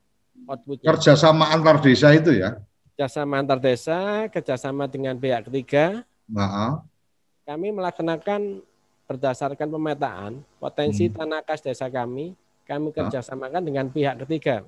[0.47, 0.87] outputnya.
[0.95, 2.59] Kerjasama antar desa itu ya?
[2.95, 6.07] Kerjasama antar desa, kerjasama dengan pihak ketiga.
[6.31, 6.85] Nah.
[7.45, 8.65] Kami melaksanakan
[9.05, 11.15] berdasarkan pemetaan potensi hmm.
[11.19, 12.33] tanah kas desa kami,
[12.65, 14.65] kami kerjasamakan dengan pihak ketiga.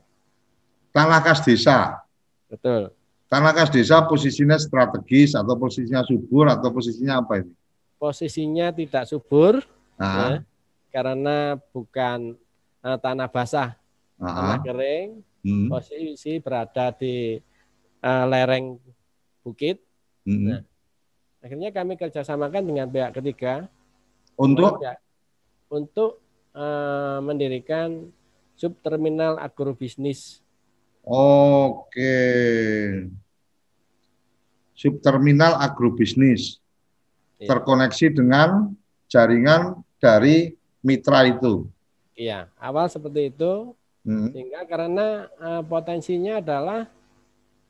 [0.92, 2.04] Tanah kas desa?
[2.48, 2.92] Betul.
[3.26, 7.52] Tanah kas desa posisinya strategis atau posisinya subur atau posisinya apa ini?
[7.96, 9.64] Posisinya tidak subur
[9.96, 10.44] ya,
[10.92, 12.36] karena bukan
[12.84, 13.72] uh, tanah basah,
[14.20, 14.28] Aha.
[14.28, 15.08] tanah kering.
[15.46, 15.70] Hmm.
[15.70, 17.38] Posisi berada di
[18.02, 18.76] uh, lereng
[19.40, 19.80] bukit.
[20.26, 20.44] Hmm.
[20.44, 20.62] Nah,
[21.40, 23.70] akhirnya kami kerjasamakan dengan pihak ketiga
[24.36, 24.82] untuk
[25.70, 26.20] untuk
[26.52, 28.10] uh, mendirikan
[28.58, 30.44] subterminal agrobisnis
[31.06, 32.18] Oke.
[34.74, 36.58] Subterminal agrobisnis
[37.40, 37.48] iya.
[37.48, 38.72] terkoneksi dengan
[39.06, 41.66] jaringan dari mitra itu.
[42.16, 43.76] Iya, awal seperti itu.
[44.06, 44.30] Hmm.
[44.30, 46.86] Sehingga karena uh, potensinya adalah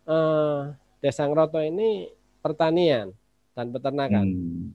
[0.05, 2.13] uh, Desa Ngroto ini
[2.45, 3.11] pertanian
[3.57, 4.25] dan peternakan.
[4.27, 4.69] Hmm.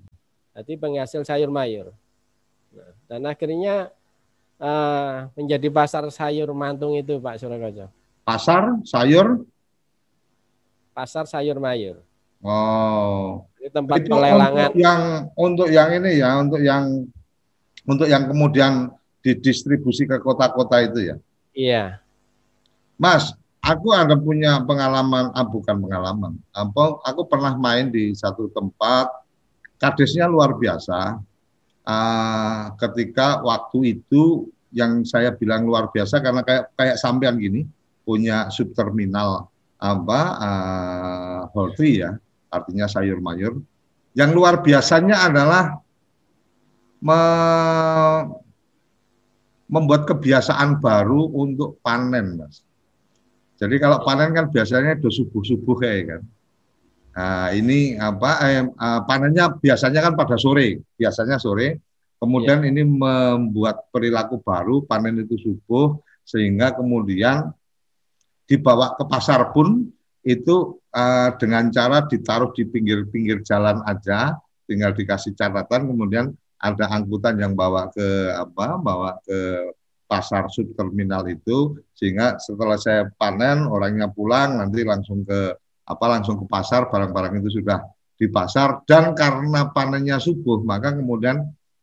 [0.58, 1.94] Jadi penghasil sayur mayur.
[2.74, 3.94] Nah, dan akhirnya
[4.60, 7.88] uh, menjadi pasar sayur mantung itu Pak Surakojo.
[8.28, 9.48] Pasar sayur?
[10.92, 12.04] Pasar sayur mayur.
[12.42, 13.46] Oh.
[13.62, 14.70] Ini tempat itu pelelangan.
[14.74, 15.02] Untuk yang
[15.38, 17.06] untuk yang ini ya, untuk yang
[17.86, 18.74] untuk yang kemudian
[19.22, 21.16] didistribusi ke kota-kota itu ya.
[21.54, 21.86] Iya.
[22.98, 26.34] Mas, aku ada punya pengalaman, ah, bukan pengalaman.
[26.54, 27.02] Apa?
[27.06, 29.10] Aku pernah main di satu tempat,
[29.78, 31.22] kadesnya luar biasa.
[31.82, 37.66] Uh, ketika waktu itu yang saya bilang luar biasa karena kayak kayak sampean gini,
[38.06, 39.50] punya subterminal
[39.82, 43.64] apa uh, poultry ya, artinya sayur mayur.
[44.12, 45.80] Yang luar biasanya adalah
[47.00, 47.22] me
[49.72, 52.60] membuat kebiasaan baru untuk panen, Mas.
[53.56, 56.22] Jadi kalau panen kan biasanya do subuh-subuh kayak kan.
[57.12, 61.80] Nah, ini apa eh, uh, panennya biasanya kan pada sore, biasanya sore.
[62.20, 62.70] Kemudian ya.
[62.70, 67.50] ini membuat perilaku baru, panen itu subuh sehingga kemudian
[68.46, 69.90] dibawa ke pasar pun
[70.22, 74.38] itu uh, dengan cara ditaruh di pinggir-pinggir jalan aja,
[74.70, 76.30] tinggal dikasih catatan, kemudian
[76.62, 79.72] ada angkutan yang bawa ke apa, bawa ke
[80.06, 85.58] pasar subterminal itu, sehingga setelah saya panen orangnya pulang nanti langsung ke
[85.90, 87.82] apa, langsung ke pasar, barang-barang itu sudah
[88.14, 88.86] di pasar.
[88.86, 91.42] Dan karena panennya subuh, maka kemudian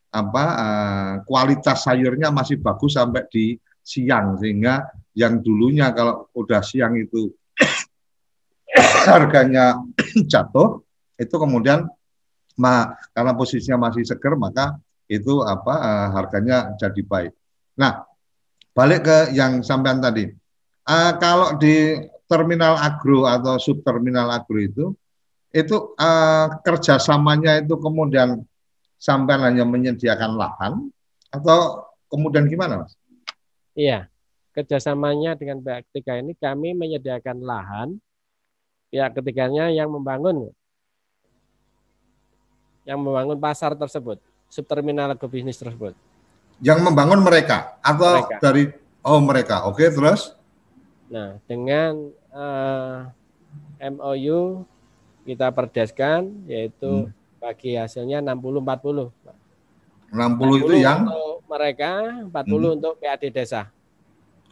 [0.08, 4.38] apa uh, kualitas sayurnya masih bagus sampai di siang.
[4.38, 4.86] Sehingga
[5.18, 7.34] yang dulunya kalau udah siang itu
[9.10, 9.80] harganya
[10.32, 10.82] jatuh
[11.18, 11.88] itu kemudian
[12.58, 14.78] ma, karena posisinya masih seger maka
[15.08, 17.32] itu apa uh, harganya jadi baik.
[17.80, 18.04] Nah,
[18.76, 20.28] balik ke yang sampean tadi.
[20.84, 21.96] Uh, kalau di
[22.28, 24.84] terminal agro atau subterminal agro itu
[25.48, 28.44] itu uh, kerjasamanya itu kemudian
[29.00, 30.92] sampai hanya menyediakan lahan
[31.32, 32.92] atau kemudian gimana mas?
[33.72, 34.12] Iya,
[34.52, 37.88] kerjasamanya dengan pihak ketiga ini kami menyediakan lahan,
[38.88, 40.52] pihak ketiganya yang membangun
[42.88, 44.16] yang membangun pasar tersebut,
[44.48, 45.92] subterminal agrobisnis tersebut.
[46.64, 48.36] Yang membangun mereka atau mereka.
[48.40, 48.64] dari
[49.04, 50.32] oh mereka, oke terus?
[51.12, 53.12] Nah dengan uh,
[53.76, 54.64] eh, MOU
[55.28, 57.12] kita perdeskan yaitu hmm.
[57.36, 59.12] bagi hasilnya 60-40.
[60.08, 62.76] 60, itu yang untuk mereka, 40 hmm.
[62.80, 63.68] untuk PAD desa.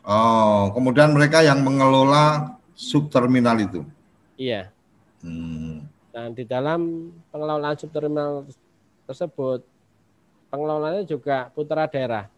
[0.04, 3.80] Oh, kemudian mereka yang mengelola subterminal itu.
[4.36, 4.70] Iya.
[5.24, 5.88] Hmm.
[6.12, 8.48] Dan di dalam pengelolaan subterminal
[9.04, 9.64] tersebut,
[10.48, 12.28] pengelolanya juga putra daerah.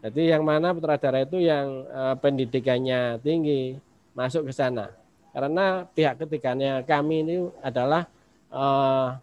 [0.00, 3.76] Jadi yang mana putra daerah itu yang uh, pendidikannya tinggi
[4.14, 4.90] masuk ke sana.
[5.30, 8.06] Karena pihak ketiganya kami ini adalah
[8.50, 9.14] uh,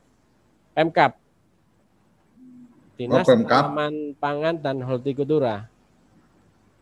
[0.77, 1.17] Pemkap.
[2.93, 3.73] Dinas Oh, Pemkap.
[4.21, 5.65] Pangan dan Hortikultura.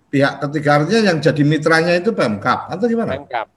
[0.08, 3.20] Pihak ketiganya yang jadi mitranya itu Pemkap atau gimana?
[3.20, 3.48] Pemkap.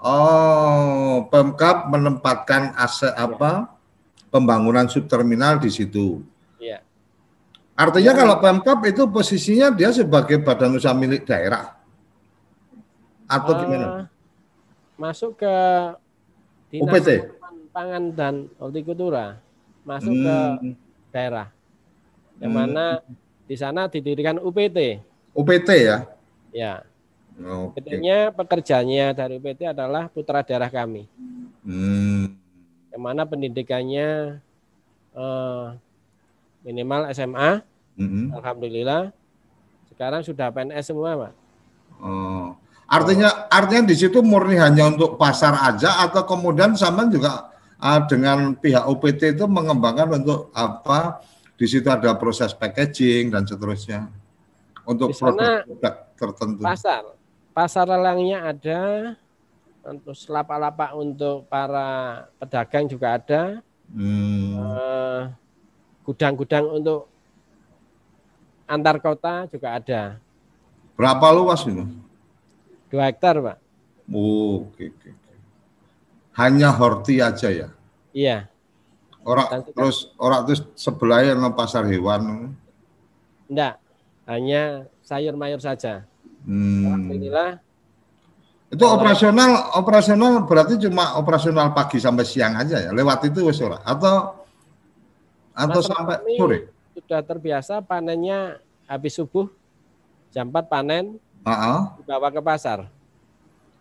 [0.00, 3.68] Oh, Pemkap menempatkan aset apa?
[4.32, 6.24] Pembangunan subterminal di situ.
[6.56, 6.80] Iya.
[7.76, 8.18] Artinya Ya.
[8.18, 11.76] kalau Pemkap itu posisinya dia sebagai badan usaha milik daerah.
[13.28, 13.86] Atau Eh, gimana?
[14.96, 15.54] Masuk ke
[16.72, 17.08] Dinas UPT?
[17.70, 19.38] Pangan dan Hortikultura.
[19.86, 20.74] Masuk ke Hmm,
[21.10, 21.46] daerah.
[22.40, 22.58] Yang Hmm.
[22.58, 22.86] mana
[23.44, 24.98] di sana didirikan UPT.
[25.34, 25.98] UPT ya.
[26.50, 26.82] Ya,
[27.40, 27.80] Oke.
[27.80, 31.08] PT-nya pekerjaannya dari UPT adalah putra daerah kami.
[31.64, 32.36] Hmm.
[32.92, 34.40] Yang mana pendidikannya
[35.14, 35.66] eh,
[36.66, 37.64] minimal SMA,
[37.96, 38.36] Mm-mm.
[38.36, 39.14] alhamdulillah.
[39.88, 41.32] Sekarang sudah PNS semua, Pak.
[42.00, 42.56] Oh.
[42.90, 48.58] Artinya artinya di situ murni hanya untuk pasar aja atau kemudian sama juga ah, dengan
[48.58, 51.22] pihak UPT itu mengembangkan untuk apa?
[51.54, 54.10] Di situ ada proses packaging dan seterusnya
[54.86, 56.60] untuk Di sana produk tertentu.
[56.62, 57.02] Pasar.
[57.50, 58.80] Pasar lelangnya ada.
[59.80, 63.42] Terus lapak-lapak untuk para pedagang juga ada.
[63.90, 64.60] Hmm.
[64.60, 65.22] Eh,
[66.04, 67.06] Gudang-gudang untuk
[68.66, 70.02] antar kota juga ada.
[70.96, 71.86] Berapa luas itu?
[72.90, 73.58] Dua hektar, Pak.
[74.10, 75.10] Oh, Oke, oke.
[76.34, 77.68] Hanya horti aja ya.
[78.10, 78.50] Iya.
[79.22, 82.56] Orang terus orang terus sebelahnya pasar hewan.
[83.46, 83.76] Enggak.
[84.30, 86.06] Hanya sayur mayur saja.
[86.46, 86.86] Hmm.
[86.86, 87.58] Alhamdulillah
[88.70, 92.94] Itu Kalau- operasional operasional berarti cuma operasional pagi sampai siang aja ya.
[92.94, 94.38] Lewat itu wes ora atau
[95.50, 96.58] atau Masalah sampai sore.
[96.94, 99.50] sudah terbiasa panennya habis subuh
[100.30, 101.78] jam 4 panen Heeh.
[101.98, 102.86] dibawa ke pasar.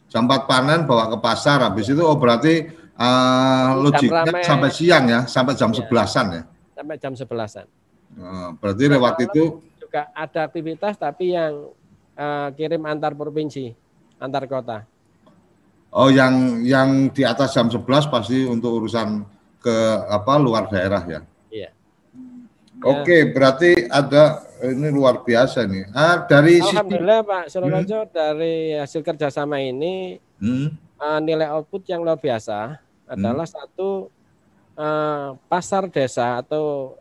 [0.09, 5.19] Jam 4 panen bawa ke pasar habis itu oh berarti eh, logiknya sampai siang ya,
[5.29, 5.85] sampai jam Iya.
[5.85, 6.41] 11-an ya.
[6.73, 7.65] sampai jam 11-an.
[8.17, 11.73] Eh, berarti lewat itu Juga ada aktivitas tapi yang
[12.13, 13.73] eh, kirim antar provinsi,
[14.21, 14.85] antar kota.
[15.89, 17.81] oh yang yang di atas jam 11
[18.13, 19.25] pasti untuk urusan
[19.57, 21.19] ke apa luar daerah ya.
[21.49, 21.73] Iya.
[22.85, 25.89] Oke, berarti ada ini luar biasa nih.
[25.89, 32.05] Ah, dari sisi Alhamdulillah Pak Surokojo dari hasil kerjasama ini Hmm, eh, nilai output yang
[32.05, 34.07] luar biasa adalah satu
[34.77, 36.93] eh, pasar desa atau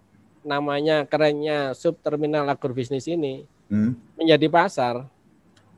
[0.46, 4.18] namanya kerennya subterminal agrobisnis ini hmm.
[4.18, 5.06] menjadi pasar.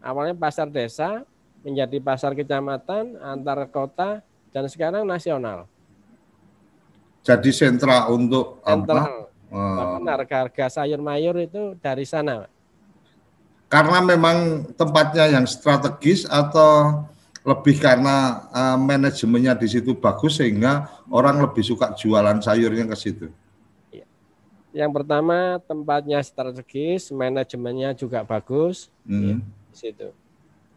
[0.00, 1.28] Awalnya pasar desa,
[1.60, 5.68] menjadi pasar kecamatan, antar kota, dan sekarang nasional.
[7.20, 8.80] jadi sentra untuk apa?
[8.80, 9.16] Sentral.
[9.50, 12.46] Eh, Bahkan harga-harga sayur mayur itu dari sana.
[12.46, 12.50] Pak.
[13.70, 17.06] karena memang tempatnya yang strategis atau
[17.44, 23.28] lebih karena eh, manajemennya di situ bagus sehingga orang lebih suka jualan sayurnya ke situ.
[24.70, 29.42] Yang pertama tempatnya strategis, manajemennya juga bagus Hmm.
[29.42, 30.14] di situ.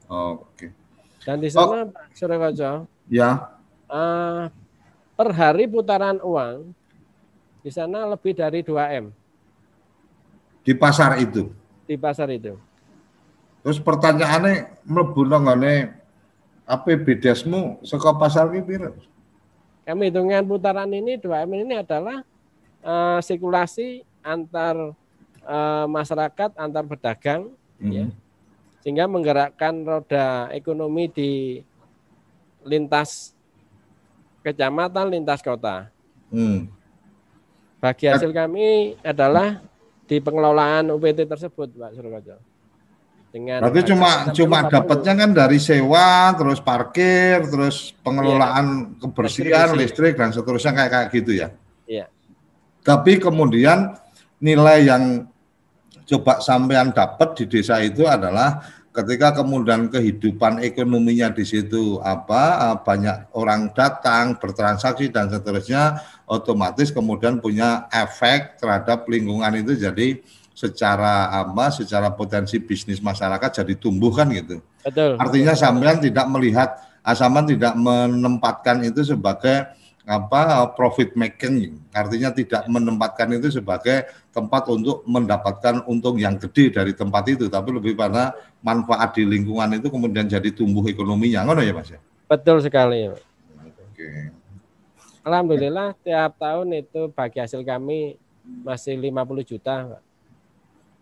[0.10, 0.74] Oke.
[1.22, 3.54] Dan di sana Pak Surokojo, Ya.
[3.86, 4.44] eh,
[5.14, 6.74] per hari putaran uang
[7.62, 9.06] di sana lebih dari 2 M
[10.64, 11.54] Di pasar itu.
[11.84, 12.58] di pasar itu.
[13.62, 15.96] Terus pertanyaannya mlebu nangane
[16.66, 18.92] APBDesmu saka pasar ki piro?
[19.84, 22.24] Kami hitungan putaran ini 2 M ini adalah
[22.84, 24.94] eh, sirkulasi antar
[25.42, 28.08] eh, masyarakat, antar pedagang, Ya.
[28.08, 28.16] Hmm.
[28.80, 31.60] sehingga menggerakkan roda ekonomi di
[32.64, 33.36] lintas
[34.40, 35.92] kecamatan, lintas kota.
[36.32, 36.68] Hmm.
[37.80, 39.60] Bagi hasil kami adalah
[40.08, 42.36] di pengelolaan UPT tersebut, Pak Surokojo.
[43.34, 44.74] Dengan Berarti cuma 60, cuma 40.
[44.78, 46.08] dapatnya kan dari sewa,
[46.38, 49.82] terus parkir, terus pengelolaan kebersihan, Distribusi.
[49.84, 51.48] listrik dan seterusnya kayak kayak gitu ya.
[52.84, 53.96] Tapi kemudian
[54.44, 55.26] nilai yang
[56.04, 58.60] coba sampean dapat di desa itu adalah
[58.94, 65.98] ketika kemudian kehidupan ekonominya di situ apa eh, banyak orang datang bertransaksi dan seterusnya
[66.30, 70.22] otomatis kemudian punya efek terhadap lingkungan itu jadi
[70.54, 74.62] secara apa secara potensi bisnis masyarakat jadi tumbuh kan gitu.
[74.86, 75.18] Betul.
[75.18, 79.68] Artinya sampean tidak melihat Asaman tidak menempatkan itu sebagai
[80.04, 81.80] apa profit making.
[81.96, 84.04] Artinya tidak menempatkan itu sebagai
[84.36, 89.80] tempat untuk mendapatkan untung yang gede dari tempat itu, tapi lebih pada manfaat di lingkungan
[89.80, 91.48] itu kemudian jadi tumbuh ekonominya.
[91.48, 92.00] Ngono ya, Mas ya?
[92.28, 93.08] Betul sekali.
[93.08, 93.22] Pak.
[93.92, 94.10] Oke.
[95.24, 100.02] Alhamdulillah tiap tahun itu bagi hasil kami masih 50 juta, Pak.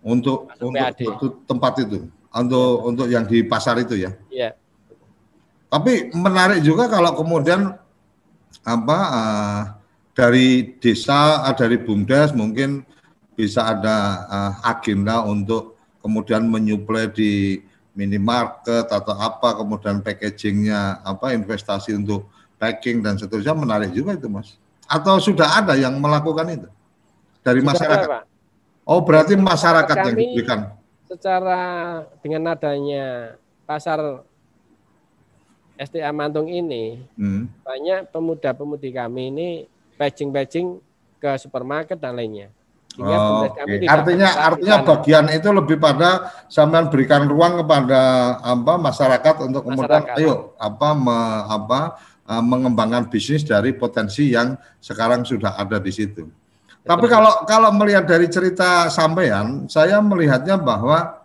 [0.01, 1.01] untuk Masuk untuk, PAD.
[1.05, 1.99] untuk tempat itu,
[2.33, 4.13] untuk untuk yang di pasar itu ya.
[4.33, 4.57] Iya.
[5.71, 7.80] Tapi menarik juga kalau kemudian
[8.61, 9.61] apa eh,
[10.11, 10.47] dari
[10.77, 12.83] desa, eh, dari bumdes mungkin
[13.33, 13.97] bisa ada
[14.27, 23.03] eh, agenda untuk kemudian menyuplai di minimarket atau apa, kemudian packagingnya apa investasi untuk packing
[23.03, 24.55] dan seterusnya menarik juga itu mas.
[24.87, 26.69] Atau sudah ada yang melakukan itu
[27.43, 28.07] dari Sudah masyarakat?
[28.07, 28.23] ada, Pak.
[28.87, 30.59] Oh berarti masyarakat yang Kami- diberikan.
[31.11, 31.59] Secara
[32.23, 33.35] dengan adanya
[33.67, 34.23] pasar
[35.81, 37.49] STA Mantung ini, Hmm.
[37.61, 39.49] banyak pemuda-pemudi kami ini
[39.97, 40.77] patching-patching
[41.17, 42.53] ke supermarket dan lainnya.
[42.91, 44.87] Sehingga Oh, kami tidak Artinya artinya sana.
[44.91, 46.09] bagian itu lebih pada
[46.45, 48.01] sampean berikan ruang kepada
[48.37, 50.19] apa masyarakat untuk kemudian Masyarakat.
[50.19, 51.79] ayo apa me- apa
[52.27, 56.27] uh, mengembangkan bisnis dari potensi yang sekarang sudah ada di situ.
[56.81, 57.13] Tapi Betul.
[57.15, 61.20] kalau kalau melihat dari cerita sampean, saya melihatnya bahwa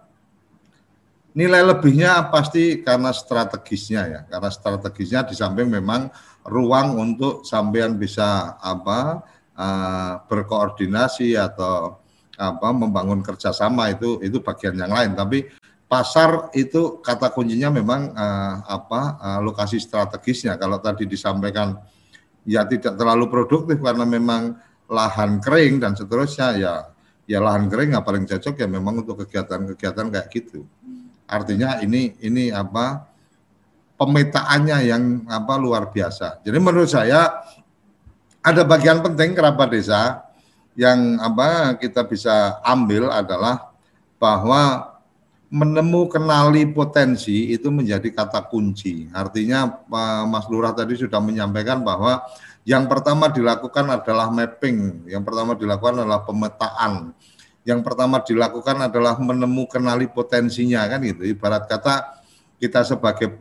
[1.37, 6.09] nilai lebihnya pasti karena strategisnya ya, karena strategisnya di samping memang
[6.49, 9.21] ruang untuk sampean bisa apa
[9.53, 12.01] eh, berkoordinasi atau
[12.37, 15.13] apa membangun kerjasama itu itu bagian yang lain.
[15.13, 15.45] Tapi
[15.87, 20.57] pasar itu kata kuncinya memang eh, apa eh, lokasi strategisnya.
[20.57, 21.77] Kalau tadi disampaikan
[22.49, 24.57] ya tidak terlalu produktif karena memang
[24.89, 26.75] lahan kering dan seterusnya ya
[27.27, 30.65] ya lahan kering nggak paling cocok ya memang untuk kegiatan-kegiatan kayak gitu.
[31.27, 33.07] Artinya ini ini apa
[33.99, 36.41] pemetaannya yang apa luar biasa.
[36.47, 37.43] Jadi menurut saya
[38.47, 40.23] ada bagian penting kerabat desa
[40.79, 43.75] yang apa kita bisa ambil adalah
[44.23, 44.95] bahwa
[45.47, 49.09] menemu kenali potensi itu menjadi kata kunci.
[49.15, 52.23] Artinya Pak Mas Lurah tadi sudah menyampaikan bahwa
[52.67, 57.15] yang pertama dilakukan adalah mapping, yang pertama dilakukan adalah pemetaan,
[57.67, 61.27] yang pertama dilakukan adalah menemu kenali potensinya kan gitu.
[61.27, 62.23] Ibarat kata
[62.63, 63.35] kita sebagai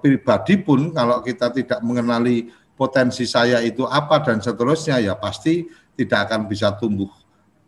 [0.00, 6.32] pribadi pun kalau kita tidak mengenali potensi saya itu apa dan seterusnya ya pasti tidak
[6.32, 7.12] akan bisa tumbuh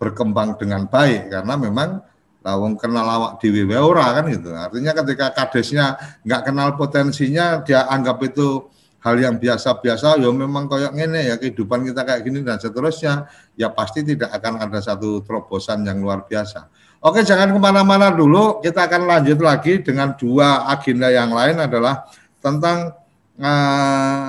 [0.01, 2.01] berkembang dengan baik karena memang
[2.41, 4.49] lawang kenal awak di ora kan gitu.
[4.57, 8.65] Artinya ketika kadesnya nggak kenal potensinya dia anggap itu
[9.09, 13.25] hal yang biasa-biasa ya memang kayak ngene ya kehidupan kita kayak gini dan seterusnya
[13.57, 16.69] ya pasti tidak akan ada satu terobosan yang luar biasa.
[17.01, 22.05] Oke jangan ke mana-mana dulu kita akan lanjut lagi dengan dua agenda yang lain adalah
[22.45, 22.93] tentang
[23.41, 24.29] eh,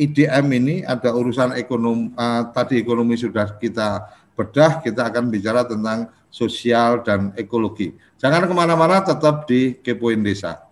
[0.00, 6.08] IDM ini ada urusan ekonomi eh, tadi ekonomi sudah kita bedah kita akan bicara tentang
[6.32, 7.92] sosial dan ekologi.
[8.16, 10.71] Jangan ke mana-mana tetap di Kepoin Desa.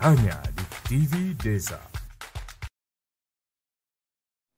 [0.00, 1.76] Hanya di TV Desa.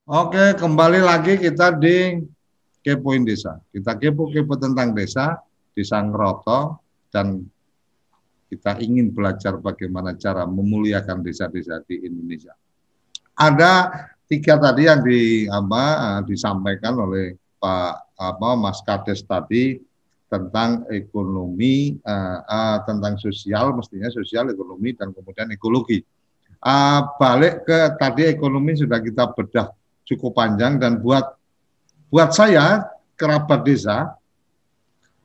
[0.06, 2.22] Oke, kembali lagi kita di
[2.78, 3.58] Kepoin Desa.
[3.74, 5.42] Kita kepo-kepo tentang desa,
[5.74, 6.78] desa Ngeroto,
[7.10, 7.42] dan
[8.54, 12.54] kita ingin belajar bagaimana cara memuliakan desa-desa di Indonesia.
[13.34, 13.90] Ada
[14.30, 19.74] tiga tadi yang di apa disampaikan oleh Pak apa Mas Kades tadi
[20.32, 26.00] tentang ekonomi, uh, uh, tentang sosial, mestinya sosial, ekonomi, dan kemudian ekologi.
[26.64, 29.68] Uh, balik ke tadi ekonomi sudah kita bedah
[30.08, 31.36] cukup panjang dan buat
[32.08, 34.16] buat saya kerabat desa,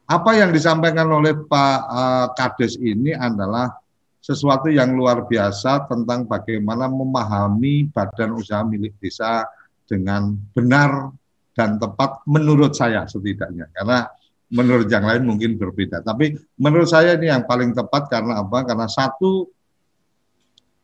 [0.07, 3.71] apa yang disampaikan oleh Pak uh, Kades ini adalah
[4.19, 9.47] sesuatu yang luar biasa tentang bagaimana memahami badan usaha milik desa
[9.87, 11.15] dengan benar
[11.55, 13.71] dan tepat menurut saya setidaknya.
[13.71, 14.03] Karena
[14.47, 16.03] menurut yang lain mungkin berbeda.
[16.03, 18.63] Tapi menurut saya ini yang paling tepat karena apa?
[18.63, 19.51] Karena satu,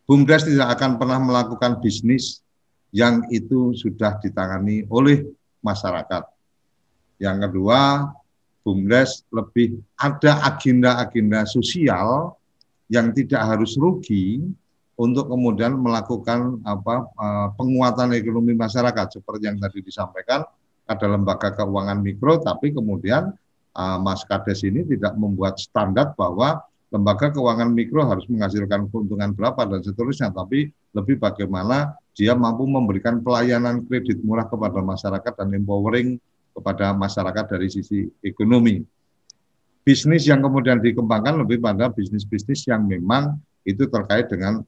[0.03, 2.43] BUMDes tidak akan pernah melakukan bisnis
[2.91, 5.23] yang itu sudah ditangani oleh
[5.63, 6.27] masyarakat.
[7.23, 8.11] Yang kedua,
[8.67, 12.35] BUMDes lebih ada agenda-agenda sosial
[12.91, 14.43] yang tidak harus rugi
[14.99, 20.45] untuk kemudian melakukan apa eh, penguatan ekonomi masyarakat seperti yang tadi disampaikan
[20.83, 23.33] ada lembaga keuangan mikro tapi kemudian
[23.77, 26.61] uh, Mas Kades ini tidak membuat standar bahwa
[26.93, 33.17] lembaga keuangan mikro harus menghasilkan keuntungan berapa dan seterusnya, tapi lebih bagaimana dia mampu memberikan
[33.25, 36.21] pelayanan kredit murah kepada masyarakat dan empowering
[36.53, 38.85] kepada masyarakat dari sisi ekonomi.
[39.83, 44.61] Bisnis yang kemudian dikembangkan lebih pada bisnis-bisnis yang memang itu terkait dengan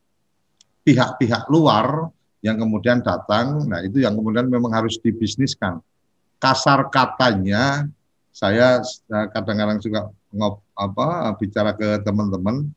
[0.82, 2.10] pihak-pihak luar
[2.42, 5.80] yang kemudian datang, nah itu yang kemudian memang harus dibisniskan.
[6.42, 7.90] Kasar katanya
[8.36, 12.68] saya eh, kadang-kadang juga ngop, apa bicara ke teman-teman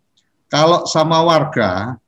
[0.47, 1.99] kalau sama warga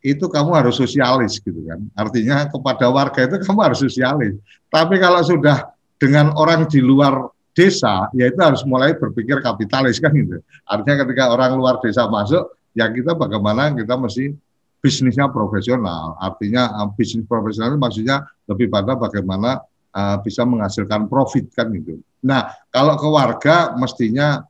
[0.00, 1.76] itu kamu harus sosialis gitu kan.
[1.92, 4.32] Artinya kepada warga itu kamu harus sosialis.
[4.72, 5.68] Tapi kalau sudah
[6.00, 10.40] dengan orang di luar desa ya itu harus mulai berpikir kapitalis kan gitu.
[10.64, 14.32] Artinya ketika orang luar desa masuk ya kita bagaimana kita mesti
[14.80, 16.16] bisnisnya profesional.
[16.16, 19.60] Artinya eh, bisnis profesional maksudnya lebih pada bagaimana
[19.94, 22.00] uh, bisa menghasilkan profit kan gitu.
[22.20, 24.44] Nah, kalau ke warga mestinya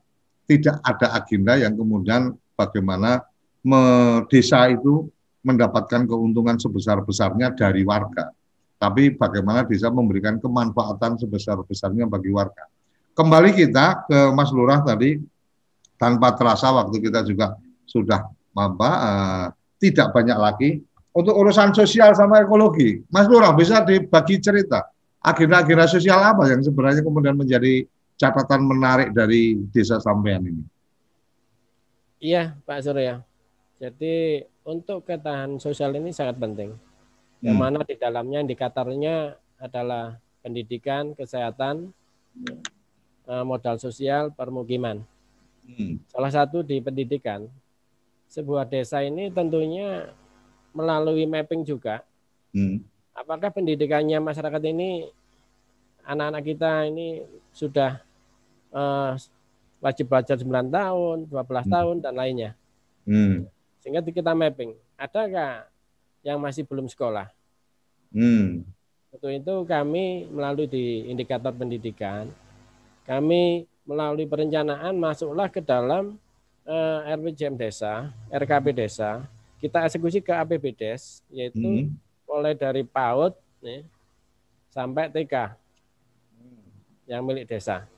[0.50, 3.22] tidak ada agenda yang kemudian bagaimana
[3.62, 3.80] me,
[4.26, 5.06] desa itu
[5.46, 8.34] mendapatkan keuntungan sebesar-besarnya dari warga.
[8.80, 12.66] Tapi bagaimana desa memberikan kemanfaatan sebesar-besarnya bagi warga.
[13.14, 15.20] Kembali kita ke Mas Lurah tadi,
[16.00, 17.54] tanpa terasa waktu kita juga
[17.84, 18.24] sudah
[18.56, 19.46] apa, uh,
[19.78, 20.70] tidak banyak lagi.
[21.10, 24.86] Untuk urusan sosial sama ekologi, Mas Lurah bisa dibagi cerita
[25.20, 27.84] agenda-agenda sosial apa yang sebenarnya kemudian menjadi
[28.16, 30.64] catatan menarik dari desa sampean ini?
[32.20, 33.24] Iya, Pak Surya.
[33.80, 36.76] Jadi untuk ketahanan sosial ini sangat penting.
[37.40, 37.64] Yang hmm.
[37.64, 41.92] mana di dalamnya indikatornya adalah pendidikan, kesehatan,
[43.24, 45.00] eh, modal sosial, permukiman.
[45.64, 45.96] Hmm.
[46.12, 47.48] Salah satu di pendidikan,
[48.28, 50.12] sebuah desa ini tentunya
[50.76, 52.04] melalui mapping juga.
[52.52, 52.89] Hmm
[53.20, 55.12] apakah pendidikannya masyarakat ini
[56.08, 57.20] anak-anak kita ini
[57.52, 58.00] sudah
[58.72, 59.12] uh,
[59.84, 61.68] wajib belajar 9 tahun, 12 hmm.
[61.68, 62.50] tahun dan lainnya.
[63.04, 63.44] Hmm.
[63.84, 65.68] Sehingga kita mapping, adakah
[66.24, 67.28] yang masih belum sekolah?
[68.12, 68.64] Hmm.
[69.12, 72.30] Untuk itu kami melalui di indikator pendidikan,
[73.04, 76.16] kami melalui perencanaan masuklah ke dalam
[76.68, 79.26] uh, eh, RPJM desa, RKP desa,
[79.58, 83.82] kita eksekusi ke APBDes, yaitu hmm mulai dari PAUD nih,
[84.70, 85.58] sampai TK
[87.10, 87.90] yang milik desa.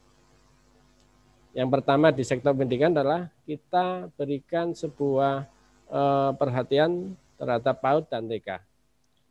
[1.52, 5.44] Yang pertama di sektor pendidikan adalah kita berikan sebuah
[5.92, 8.48] eh, perhatian terhadap PAUD dan TK.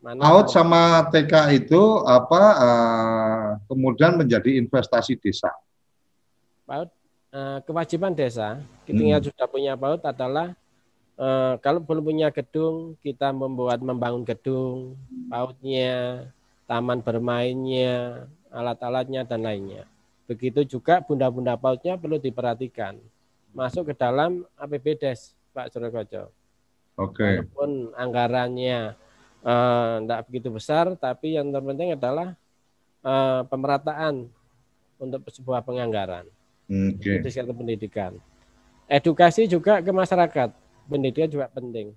[0.05, 5.49] Mana PAUD sama TK itu apa eh, kemudian menjadi investasi desa.
[6.69, 6.89] PAUD
[7.33, 9.25] eh, kewajiban desa, ketika hmm.
[9.33, 10.53] sudah punya PAUD adalah
[11.21, 14.97] Uh, kalau belum punya gedung, kita membuat membangun gedung,
[15.29, 16.25] pautnya,
[16.65, 19.85] taman bermainnya, alat-alatnya dan lainnya.
[20.25, 22.97] Begitu juga bunda-bunda pautnya perlu diperhatikan.
[23.53, 26.33] Masuk ke dalam APBDes, Pak Surokojo.
[26.97, 27.21] Oke.
[27.21, 27.33] Okay.
[27.45, 28.97] Walaupun anggarannya
[30.01, 32.33] tidak uh, begitu besar, tapi yang terpenting adalah
[33.05, 34.25] uh, pemerataan
[34.97, 36.25] untuk sebuah penganggaran.
[36.65, 37.21] Okay.
[37.21, 38.17] Di sektor pendidikan.
[38.89, 40.49] Edukasi juga ke masyarakat
[40.91, 41.95] pendidikan juga penting.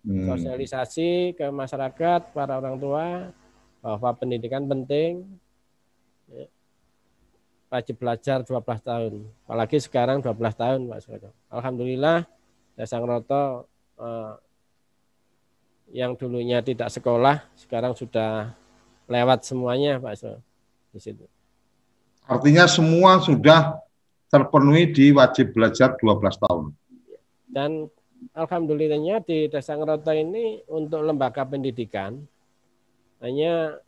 [0.00, 0.24] Hmm.
[0.32, 3.28] Sosialisasi ke masyarakat, para orang tua
[3.84, 5.28] bahwa pendidikan penting.
[6.32, 6.48] Ya.
[7.68, 9.12] Wajib belajar 12 tahun.
[9.44, 11.36] Apalagi sekarang 12 tahun, Pak Soekarno.
[11.52, 12.26] Alhamdulillah,
[12.74, 13.68] Desa Roto
[14.00, 14.34] eh,
[15.94, 18.56] yang dulunya tidak sekolah, sekarang sudah
[19.06, 20.42] lewat semuanya, Pak Soekarno.
[20.90, 21.24] Di situ.
[22.26, 23.78] Artinya semua sudah
[24.30, 26.64] terpenuhi di wajib belajar 12 tahun.
[27.50, 27.90] Dan
[28.36, 32.20] alhamdulillahnya di Desa Ngeroto ini untuk lembaga pendidikan
[33.20, 33.80] hanya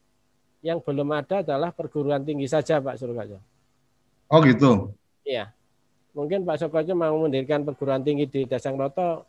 [0.62, 3.40] yang belum ada adalah perguruan tinggi saja Pak Surkajo.
[4.30, 4.94] Oh gitu.
[5.26, 5.50] Iya.
[6.14, 9.26] Mungkin Pak Surkajo mau mendirikan perguruan tinggi di Dasang Roto,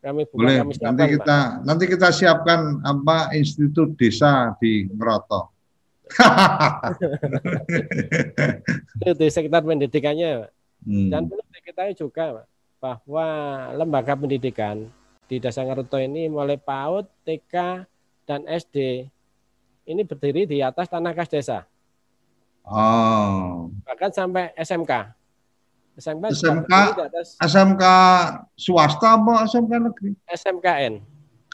[0.00, 0.56] kami buka Boleh.
[0.62, 1.62] kami siapkan, Nanti kita Pak.
[1.66, 5.50] nanti kita siapkan apa institut desa di Ngeroto.
[9.02, 10.50] Itu di sekitar pendidikannya Pak.
[10.82, 11.08] Hmm.
[11.10, 12.46] Dan perlu diketahui juga Pak,
[12.82, 13.26] bahwa
[13.78, 14.90] lembaga pendidikan
[15.30, 17.86] di Dasar Ngeroto ini mulai PAUD, TK,
[18.26, 19.06] dan SD
[19.86, 21.62] ini berdiri di atas tanah kas desa.
[22.66, 23.70] Oh.
[23.86, 25.14] Bahkan sampai SMK.
[25.92, 26.72] SMK, SMK?
[26.98, 27.84] atas SMK
[28.58, 30.10] swasta apa SMK negeri?
[30.26, 30.94] SMKN.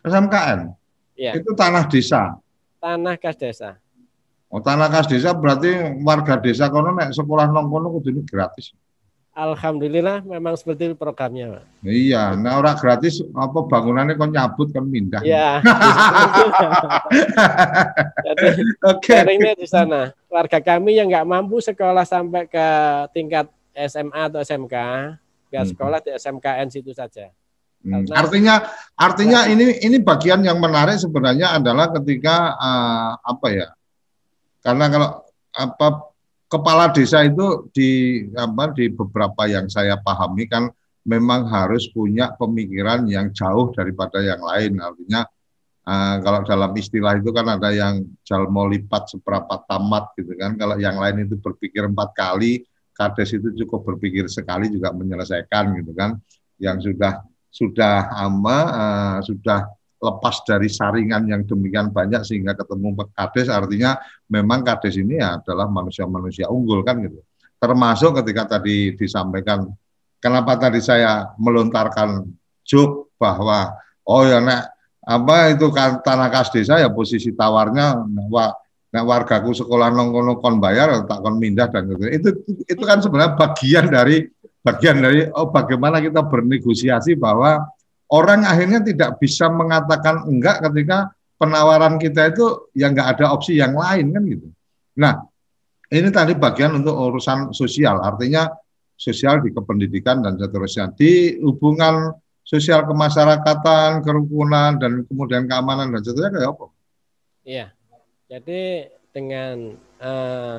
[0.08, 0.60] SMKN.
[1.18, 2.40] Ya, Itu tanah desa.
[2.78, 3.76] tanah kas desa.
[4.48, 8.72] Oh, tanah kas desa berarti warga desa kono nek sekolah nang kono kudune gratis.
[9.38, 11.86] Alhamdulillah memang seperti itu programnya, Pak.
[11.86, 15.22] Iya, nah ora gratis apa bangunannya kok nyabut kan mindah.
[15.22, 15.62] Ya.
[18.18, 18.46] Jadi
[18.90, 19.14] Oke.
[19.14, 20.10] sharingnya di sana.
[20.26, 22.66] Warga kami yang nggak mampu sekolah sampai ke
[23.14, 23.46] tingkat
[23.78, 24.74] SMA atau SMK,
[25.48, 25.70] biar Hmm.
[25.70, 27.30] sekolah di SMKN situ saja.
[27.78, 28.54] Hmm, Karena- Artinya
[28.98, 33.68] artinya ini ini bagian yang menarik sebenarnya adalah ketika eh, apa ya?
[34.58, 35.08] Karena kalau
[35.54, 36.07] apa
[36.48, 40.72] kepala desa itu di apa di beberapa yang saya pahami kan
[41.04, 44.80] memang harus punya pemikiran yang jauh daripada yang lain.
[44.80, 45.24] Artinya
[45.88, 50.56] eh, kalau dalam istilah itu kan ada yang jalmo lipat seberapa tamat gitu kan.
[50.56, 52.64] Kalau yang lain itu berpikir empat kali,
[52.96, 56.16] kades itu cukup berpikir sekali juga menyelesaikan gitu kan.
[56.60, 59.60] Yang sudah sudah ama eh, sudah
[59.98, 63.98] lepas dari saringan yang demikian banyak sehingga ketemu kades artinya
[64.30, 67.18] memang kades ini adalah manusia-manusia unggul kan gitu.
[67.58, 69.66] Termasuk ketika tadi disampaikan
[70.22, 72.30] kenapa tadi saya melontarkan
[72.62, 73.74] joke bahwa
[74.06, 74.62] oh ya nek
[75.08, 78.54] apa itu kan tanah kas desa ya posisi tawarnya nek, wa,
[78.94, 82.06] nek wargaku sekolah nong kono kon bayar tak kon mindah dan gitu.
[82.06, 82.28] Itu
[82.70, 84.22] itu kan sebenarnya bagian dari
[84.62, 87.66] bagian dari oh bagaimana kita bernegosiasi bahwa
[88.12, 93.76] orang akhirnya tidak bisa mengatakan enggak ketika penawaran kita itu yang enggak ada opsi yang
[93.76, 94.48] lain kan gitu.
[94.98, 95.14] Nah,
[95.88, 98.50] ini tadi bagian untuk urusan sosial, artinya
[98.98, 100.90] sosial di kependidikan dan seterusnya.
[100.92, 106.66] Di hubungan sosial kemasyarakatan, kerukunan dan kemudian keamanan dan seterusnya kayak apa?
[107.46, 107.66] Iya.
[108.28, 108.60] Jadi
[109.14, 109.56] dengan
[110.02, 110.56] eh,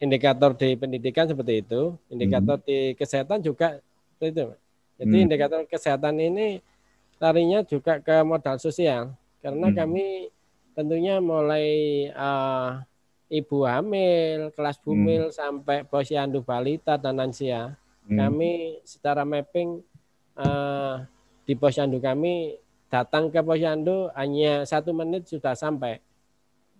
[0.00, 3.80] indikator di pendidikan seperti itu, indikator di kesehatan juga
[4.14, 4.46] seperti itu.
[4.94, 5.24] Jadi Hmm.
[5.26, 6.62] indikator kesehatan ini
[7.18, 9.76] larinya juga ke modal sosial karena Hmm.
[9.76, 10.06] kami
[10.74, 11.66] tentunya mulai
[12.10, 12.70] eh,
[13.30, 17.74] ibu hamil, kelas bumil sampai posyandu balita dan lansia.
[18.06, 18.18] Hmm.
[18.18, 18.52] Kami
[18.84, 19.82] secara mapping
[20.34, 20.94] eh,
[21.46, 22.58] di posyandu kami
[22.90, 25.98] datang ke posyandu hanya satu menit sudah sampai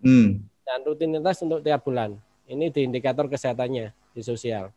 [0.02, 0.42] Hmm.
[0.62, 2.18] dan rutinitas untuk tiap bulan.
[2.44, 4.68] Ini di indikator kesehatannya di sosial.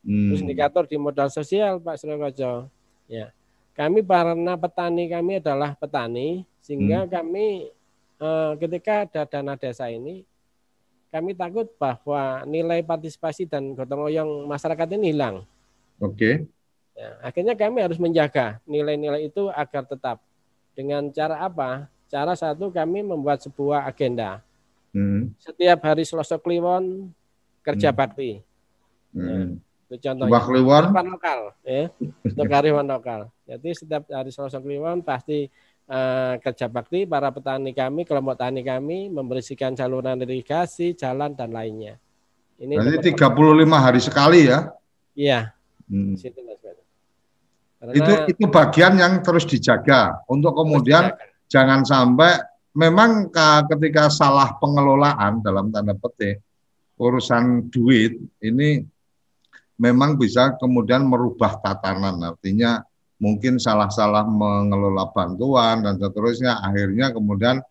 [0.00, 0.30] Hmm.
[0.32, 2.70] Terus indikator di modal sosial Pak Sriwajo.
[3.10, 3.34] Ya.
[3.74, 7.74] Kami karena petani kami adalah petani sehingga kami
[8.22, 10.22] eh, ketika ada dana desa ini
[11.10, 15.42] kami takut bahwa nilai partisipasi dan gotong royong masyarakat ini hilang.
[15.98, 16.46] Oke.
[16.94, 20.22] Ya, akhirnya kami harus menjaga nilai-nilai itu agar tetap.
[20.70, 21.90] Dengan cara apa?
[22.06, 24.38] Cara satu kami membuat sebuah agenda.
[24.94, 25.34] Hmm.
[25.42, 27.10] Setiap hari Selasa Kliwon
[27.66, 27.98] kerja Hmm.
[27.98, 28.30] bakti.
[29.10, 29.58] Hmm.
[29.90, 30.38] Itu contohnya.
[30.38, 30.84] Kliwon.
[30.94, 31.90] Kearifan lokal, ya.
[32.22, 33.20] Untuk kearifan lokal.
[33.42, 35.50] Jadi setiap hari Selasa Kliwon pasti
[35.90, 41.98] eh, kerja bakti para petani kami, kelompok tani kami membersihkan saluran irigasi, jalan dan lainnya.
[42.62, 44.70] Ini Berarti nomor- 35 hari sekali ya.
[45.18, 45.50] Iya,
[45.90, 46.14] Hmm.
[46.14, 46.38] situ
[47.96, 51.16] itu itu bagian yang terus dijaga untuk kemudian
[51.48, 52.36] jangan sampai
[52.76, 56.44] memang ka- ketika salah pengelolaan dalam tanda petik
[57.00, 58.84] urusan duit ini
[59.80, 62.84] memang bisa kemudian merubah tatanan artinya
[63.16, 67.64] mungkin salah-salah mengelola bantuan dan seterusnya akhirnya kemudian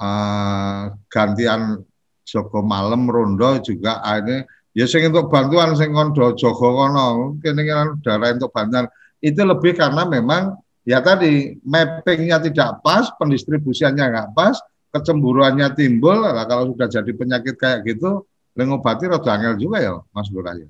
[0.00, 0.82] eh,
[1.12, 1.84] gantian
[2.22, 8.00] Joko malam rondo juga akhirnya ya sing untuk bantuan sing kondo Joko kono kene kan
[8.00, 8.88] darah untuk bantuan
[9.20, 14.58] itu lebih karena memang ya tadi mappingnya tidak pas, pendistribusiannya nggak pas,
[14.90, 16.26] kecemburuannya timbul.
[16.26, 18.26] Nah, kalau sudah jadi penyakit kayak gitu,
[18.58, 20.68] ngobati rada angel juga ya, Mas Lurah ya.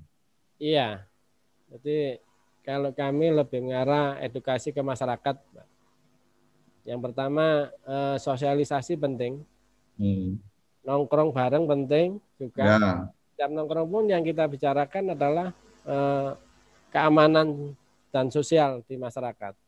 [0.62, 1.02] Iya.
[1.74, 2.22] Jadi
[2.62, 5.34] kalau kami lebih mengarah edukasi ke masyarakat.
[6.86, 9.42] Yang pertama eh, sosialisasi penting,
[9.98, 10.40] Hmm.
[10.86, 12.64] nongkrong bareng penting juga.
[12.64, 12.78] Ya,
[13.34, 15.50] Setiap nongkrong pun yang kita bicarakan adalah
[15.82, 16.30] eh,
[16.94, 17.74] keamanan
[18.14, 19.58] dan sosial di masyarakat.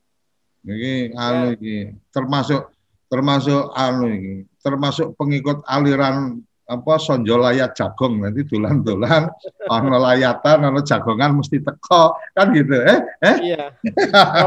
[0.64, 2.72] ini anu iki termasuk
[3.12, 9.28] termasuk anu ini, termasuk pengikut aliran apa sonjo layat jagong nanti dolan-dolan
[9.74, 13.64] ono layatan ono jagongan mesti teko kan gitu eh eh Iya.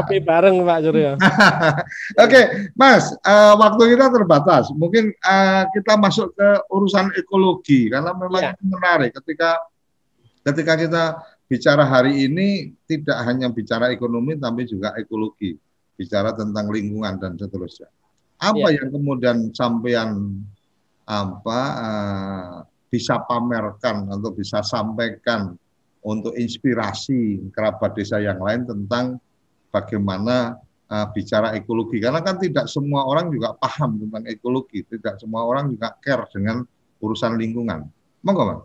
[0.02, 1.14] Kopi bareng Pak Suryo.
[2.26, 2.40] Oke,
[2.74, 4.74] Mas, eh, waktu kita terbatas.
[4.74, 9.62] Mungkin eh, kita masuk ke urusan ekologi karena memang itu menarik ketika
[10.42, 11.04] ketika kita
[11.46, 15.54] bicara hari ini tidak hanya bicara ekonomi tapi juga ekologi,
[15.94, 17.88] bicara tentang lingkungan dan seterusnya.
[18.38, 18.82] Apa Iya.
[18.82, 20.42] yang kemudian sampean
[21.08, 22.52] apa eh,
[22.92, 25.56] bisa pamerkan atau bisa sampaikan
[26.04, 29.20] untuk inspirasi kerabat desa yang lain tentang
[29.68, 30.56] bagaimana
[30.88, 35.68] uh, bicara ekologi karena kan tidak semua orang juga paham tentang ekologi, tidak semua orang
[35.68, 36.64] juga care dengan
[37.04, 37.84] urusan lingkungan.
[38.24, 38.60] Monggo, Bang.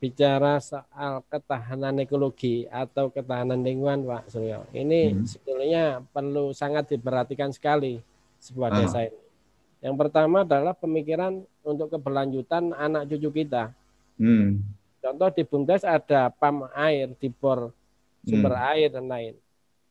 [0.00, 4.64] Bicara soal ketahanan ekologi atau ketahanan lingkungan Pak Suryo.
[4.72, 5.24] Ini Hmm.
[5.28, 8.00] sebetulnya perlu sangat diperhatikan sekali
[8.40, 8.76] sebuah Ah.
[8.80, 9.25] desa ini.
[9.86, 13.70] Yang pertama adalah pemikiran untuk keberlanjutan anak cucu kita.
[14.18, 14.66] Hmm.
[14.98, 17.70] Contoh di Bumdes ada pam air, di bor
[18.26, 18.70] sumber Hmm.
[18.74, 19.38] air dan lain.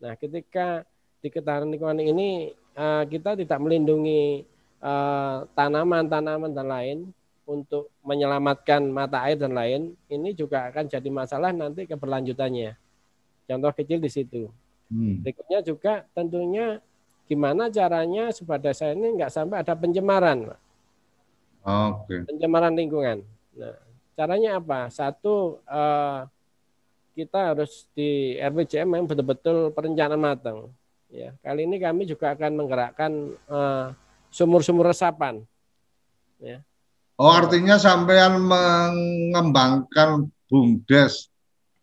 [0.04, 0.84] Nah, ketika
[1.24, 4.44] di ketahanan lingkungan ini eh, kita tidak melindungi
[4.84, 6.98] eh, tanaman-tanaman dan lain
[7.48, 12.76] untuk menyelamatkan mata air dan lain, ini juga akan jadi masalah nanti keberlanjutannya.
[13.48, 14.52] Contoh kecil di situ.
[14.92, 15.24] Hmm.
[15.24, 16.84] Berikutnya juga tentunya
[17.26, 20.60] gimana caranya supaya desa ini nggak sampai ada pencemaran, Pak.
[21.66, 22.30] Oke.
[22.30, 23.26] pencemaran lingkungan.
[23.58, 23.78] Nah,
[24.14, 24.94] caranya apa?
[24.94, 26.20] Satu, eh,
[27.18, 30.70] kita harus di RPJM yang betul-betul perencanaan matang.
[31.10, 33.88] Ya, kali ini kami juga akan menggerakkan eh,
[34.30, 35.42] sumur-sumur resapan.
[37.16, 41.32] Oh, artinya sampean mengembangkan BUMDes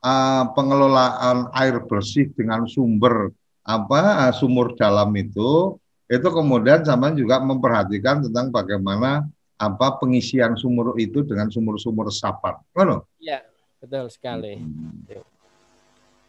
[0.04, 3.32] uh, pengelolaan air bersih dengan sumber
[3.62, 5.78] apa uh, sumur dalam itu
[6.10, 9.24] itu kemudian sampean juga memperhatikan tentang bagaimana
[9.56, 12.58] apa pengisian sumur itu dengan sumur-sumur resapan.
[12.74, 13.06] Ngono.
[13.22, 13.46] Ya,
[13.78, 14.58] betul sekali.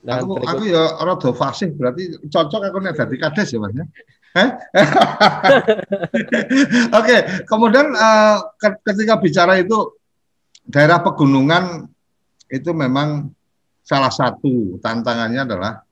[0.04, 3.74] Dan Aku berikut- aku ya rada fasih berarti cocok aku nek dadi kades ya Mas
[3.74, 3.86] ya.
[7.00, 7.16] Oke,
[7.48, 9.96] kemudian eh, ke- ketika bicara itu
[10.68, 11.88] daerah pegunungan
[12.52, 13.32] itu memang
[13.84, 15.84] salah satu tantangannya adalah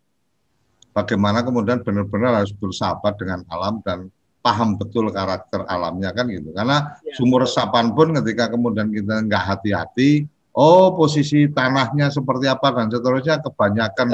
[0.91, 4.07] bagaimana kemudian benar-benar harus bersahabat dengan alam dan
[4.41, 6.49] paham betul karakter alamnya kan gitu.
[6.51, 7.13] Karena Ya.
[7.13, 13.39] sumur resapan pun ketika kemudian kita nggak hati-hati, oh posisi tanahnya seperti apa dan seterusnya
[13.39, 14.07] kebanyakan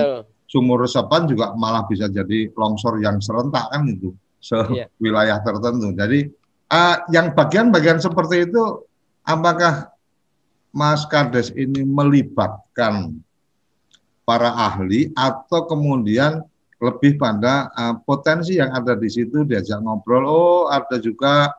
[0.48, 4.88] sumur resapan juga malah bisa jadi longsor yang serentak kan itu Iya.
[4.96, 5.92] sewilayah tertentu.
[5.92, 6.20] Jadi
[6.68, 8.84] eh, yang bagian-bagian seperti itu
[9.24, 9.92] apakah
[10.72, 13.16] Mas Kades ini melibatkan
[14.24, 16.44] para ahli atau kemudian
[16.78, 20.24] lebih pada eh, potensi yang ada di situ diajak ngobrol.
[20.26, 21.50] Oh, ada juga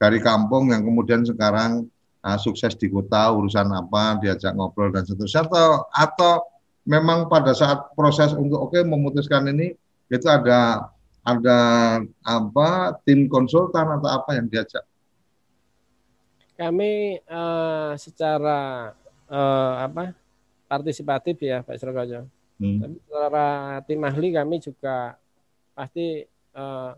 [0.00, 1.86] dari kampung yang kemudian sekarang
[2.24, 6.32] eh, sukses di kota urusan apa diajak ngobrol dan seterusnya atau atau
[6.88, 9.76] memang pada saat proses untuk oke memutuskan ini
[10.10, 10.90] itu ada
[11.22, 11.58] ada
[12.26, 14.82] apa tim konsultan atau apa yang diajak?
[16.56, 18.90] Kami eh, secara
[19.28, 20.16] eh, apa
[20.66, 22.41] partisipatif ya Pak Srokojo.
[22.60, 22.78] Hmm.
[22.80, 23.46] Tapi secara
[23.86, 25.16] tim ahli kami juga
[25.72, 26.90] pasti eh,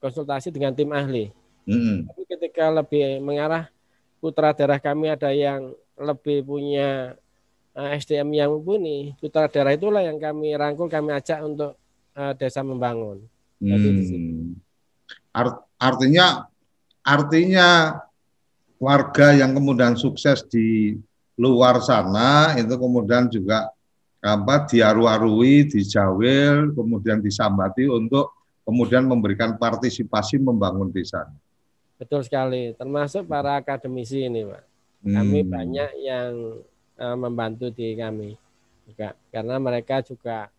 [0.00, 1.30] konsultasi dengan tim ahli.
[1.68, 2.08] Hmm.
[2.08, 3.68] Tapi ketika lebih mengarah
[4.18, 7.14] putra daerah kami ada yang lebih punya
[7.76, 11.76] eh, SDM yang mumpuni, putra daerah itulah yang kami rangkul, kami ajak untuk
[12.16, 13.24] eh, desa membangun.
[13.60, 13.88] Jadi.
[13.88, 14.56] Hmm.
[15.30, 16.50] Art- artinya
[17.06, 18.00] artinya
[18.80, 20.96] warga yang kemudian sukses di
[21.36, 23.72] luar sana itu kemudian juga
[24.20, 28.36] apa diaru-arui, dijawil, kemudian disambati untuk
[28.68, 31.24] kemudian memberikan partisipasi membangun desa.
[31.96, 34.64] Betul sekali, termasuk para akademisi ini, Pak.
[35.00, 35.48] Kami Hmm.
[35.48, 36.32] banyak yang
[37.00, 38.36] eh, membantu di kami
[38.84, 40.52] juga karena mereka juga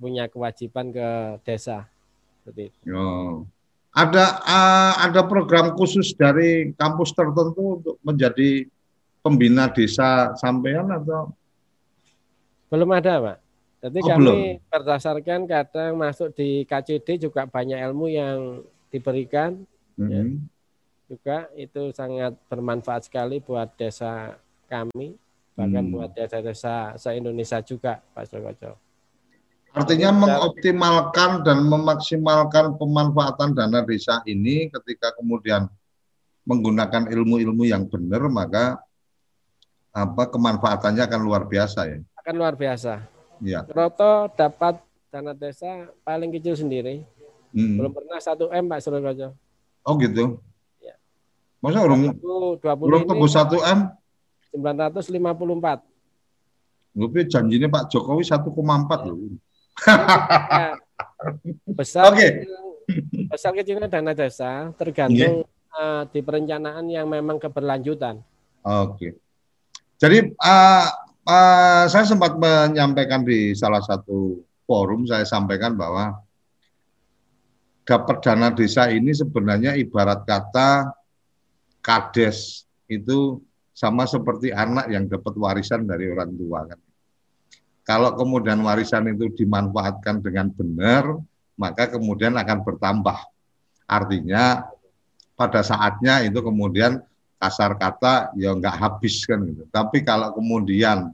[0.00, 1.08] punya kewajiban ke
[1.44, 1.84] desa.
[2.40, 2.78] Seperti itu.
[2.96, 3.44] Oh.
[3.92, 8.64] Ada eh, ada program khusus dari kampus tertentu untuk menjadi
[9.20, 11.36] pembina desa sampean atau
[12.72, 13.38] Belum ada, Pak.
[13.82, 14.38] Jadi Oh, kami belum.
[14.72, 19.68] berdasarkan kadang masuk di KCD juga banyak ilmu yang diberikan
[20.00, 20.24] Ya.
[20.24, 20.48] Hmm.
[21.04, 25.20] juga itu sangat bermanfaat sekali buat desa kami
[25.52, 25.92] bahkan Hmm.
[25.92, 28.72] buat desa-desa se-Indonesia juga Pak Sokojo.
[29.72, 35.68] Artinya Jadi, mengoptimalkan dan memaksimalkan pemanfaatan dana desa ini ketika kemudian
[36.44, 38.80] menggunakan ilmu-ilmu yang benar maka
[39.92, 42.00] apa kemanfaatannya akan luar biasa ya.
[42.22, 43.02] Akan luar biasa.
[43.42, 43.66] Ya.
[43.66, 44.78] Roto dapat
[45.10, 47.02] dana desa paling kecil sendiri,
[47.50, 47.76] Hmm.
[47.82, 49.34] belum pernah 1 M Pak Sokojo.
[49.82, 50.38] Oh gitu.
[50.78, 50.94] Ya.
[51.58, 53.80] Masa urung 2020 urung ini tembus 1 M?
[54.54, 55.82] 954.
[56.92, 59.18] Tapi janjinya Pak Jokowi 1,4 loh.
[60.48, 60.78] Ya,
[61.74, 62.46] besar Oke.
[63.28, 68.22] besar kecilnya dana desa tergantung eh, di perencanaan yang memang keberlanjutan.
[68.62, 69.18] Oke.
[69.98, 70.86] Jadi uh,
[71.26, 76.22] uh, saya sempat menyampaikan di salah satu forum saya sampaikan bahwa
[77.82, 80.94] dapat dana desa ini sebenarnya ibarat kata
[81.82, 83.42] kades itu
[83.74, 86.80] sama seperti anak yang dapat warisan dari orang tua kan.
[87.82, 91.18] Kalau kemudian warisan itu dimanfaatkan dengan benar,
[91.58, 93.18] maka kemudian akan bertambah.
[93.90, 94.62] Artinya
[95.34, 97.02] pada saatnya itu kemudian
[97.42, 99.66] kasar kata ya nggak habis kan gitu.
[99.66, 101.10] Tapi kalau kemudian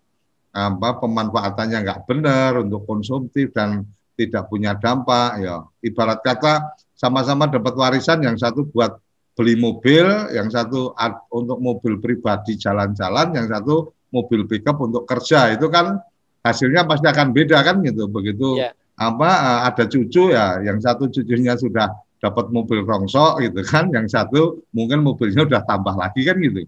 [0.52, 7.72] apa pemanfaatannya nggak benar untuk konsumtif dan tidak punya dampak ya ibarat kata sama-sama dapat
[7.78, 8.98] warisan yang satu buat
[9.38, 10.02] beli mobil,
[10.34, 10.90] yang satu
[11.30, 15.94] untuk mobil pribadi jalan-jalan, yang satu mobil pickup untuk kerja itu kan
[16.42, 18.10] hasilnya pasti akan beda kan gitu.
[18.10, 18.74] Begitu Ya.
[18.98, 21.86] apa eh, ada cucu ya, yang satu cucunya sudah
[22.18, 26.66] dapat mobil rongsok gitu kan, yang satu mungkin mobilnya udah tambah lagi kan gitu.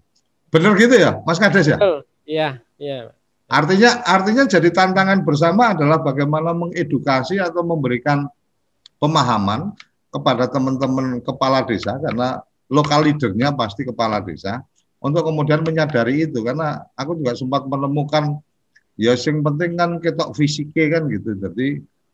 [0.51, 1.79] Bener gitu ya, Mas Kades ya?
[2.27, 3.11] Iya, iya.
[3.51, 8.23] Artinya artinya jadi tantangan bersama adalah bagaimana mengedukasi atau memberikan
[8.95, 9.75] pemahaman
[10.07, 12.39] kepada teman-teman kepala desa karena
[12.71, 14.63] lokal leadernya pasti kepala desa
[15.03, 18.39] untuk kemudian menyadari itu karena aku juga sempat menemukan
[18.95, 21.35] ya yang penting kan ketok fisiknya kan gitu.
[21.35, 21.67] Jadi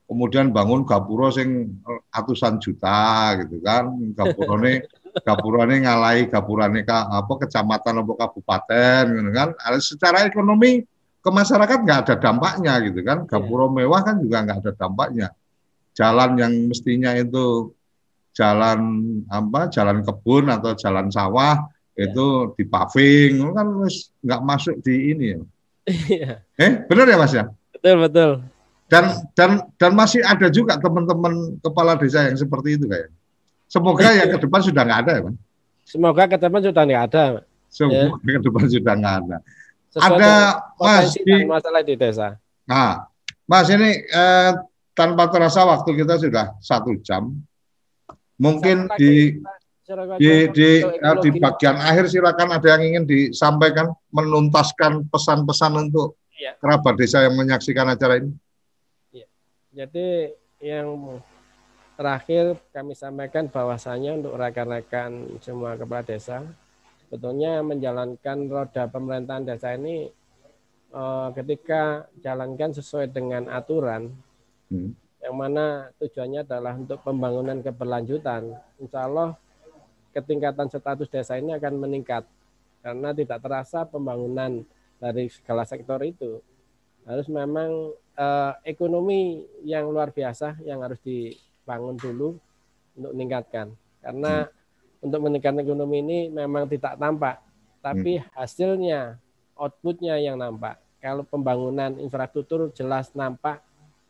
[0.08, 1.78] kemudian bangun gapura sing
[2.10, 3.92] ratusan juta gitu kan.
[4.16, 4.88] Gapurane
[5.28, 9.50] gapurane ngalai gapurane ka, apa kecamatan apa kabupaten gitu kan.
[9.84, 10.82] Secara ekonomi
[11.20, 13.28] ke masyarakat nggak ada dampaknya gitu kan.
[13.28, 15.28] Gapura mewah kan juga nggak ada dampaknya.
[15.94, 17.76] Jalan yang mestinya itu
[18.32, 18.80] jalan
[19.28, 23.68] apa jalan kebun atau jalan sawah itu di paving kan
[24.24, 25.42] nggak masuk di ini ya.
[25.88, 26.32] Iya.
[26.60, 27.48] eh benar ya mas ya?
[27.72, 28.32] Betul, betul.
[28.88, 29.04] Dan
[29.36, 33.12] dan dan masih ada juga teman-teman kepala desa yang seperti itu kayak
[33.68, 35.36] semoga ya ke depan sudah nggak ada ya mas
[35.88, 37.26] Semoga ke depan sudah nggak ada.
[37.68, 39.38] semoga ke depan sudah nggak ada
[39.88, 40.32] Sesuai ada
[40.78, 42.36] mas di masalah di desa.
[42.68, 43.08] Nah,
[43.44, 44.52] Mas ini eh,
[44.92, 47.32] tanpa terasa waktu kita sudah satu jam.
[48.36, 52.84] Mungkin Satu lagi, di Pak Surakarta, di di, eh, di bagian akhir silakan ada yang
[52.84, 56.54] ingin disampaikan menuntaskan pesan-pesan untuk Iya.
[56.60, 58.30] kerabat desa yang menyaksikan acara ini.
[59.78, 61.22] Jadi yang
[61.94, 66.42] terakhir kami sampaikan bahwasanya untuk rekan-rekan semua kepala desa
[67.06, 70.10] sebetulnya menjalankan roda pemerintahan desa ini
[70.94, 74.18] eh, ketika jalankan sesuai dengan aturan
[74.68, 74.92] Hmm.
[75.24, 78.52] yang mana tujuannya adalah untuk pembangunan keberlanjutan.
[78.84, 79.40] Insya Allah
[80.12, 82.28] ketingkatan status desa ini akan meningkat
[82.84, 84.68] karena tidak terasa pembangunan
[85.00, 86.44] dari segala sektor itu
[87.08, 92.36] harus memang eh, ekonomi yang luar biasa yang harus dibangun dulu
[92.98, 94.50] untuk meningkatkan karena
[94.98, 97.38] untuk meningkatkan ekonomi ini memang tidak tampak
[97.80, 99.22] tapi hasilnya
[99.54, 103.62] outputnya yang nampak kalau pembangunan infrastruktur jelas nampak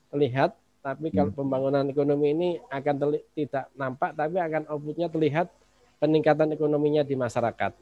[0.07, 5.51] terlihat tapi kalau pembangunan ekonomi ini akan terli- tidak nampak tapi akan outputnya terlihat
[5.99, 7.75] peningkatan ekonominya di masyarakat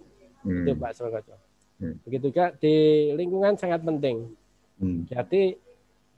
[0.45, 0.61] Hmm.
[0.61, 1.35] itu Pak Surkojo.
[1.81, 1.97] Hmm.
[2.05, 2.75] Begitu juga di
[3.17, 4.29] lingkungan sangat penting.
[4.77, 5.09] Hmm.
[5.09, 5.57] Jadi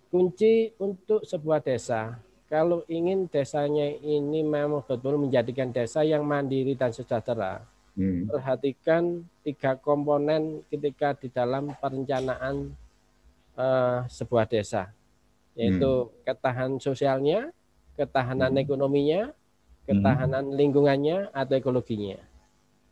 [0.09, 6.95] kunci untuk sebuah desa kalau ingin desanya ini memang betul menjadikan desa yang mandiri dan
[6.95, 7.63] sejahtera,
[7.97, 8.29] Hmm.
[8.29, 12.71] perhatikan tiga komponen ketika di dalam perencanaan
[13.57, 14.93] eh, sebuah desa,
[15.57, 17.49] yaitu ketahanan sosialnya,
[17.97, 18.61] ketahanan Hmm.
[18.61, 19.21] ekonominya,
[19.89, 22.21] ketahanan lingkungannya atau ekologinya.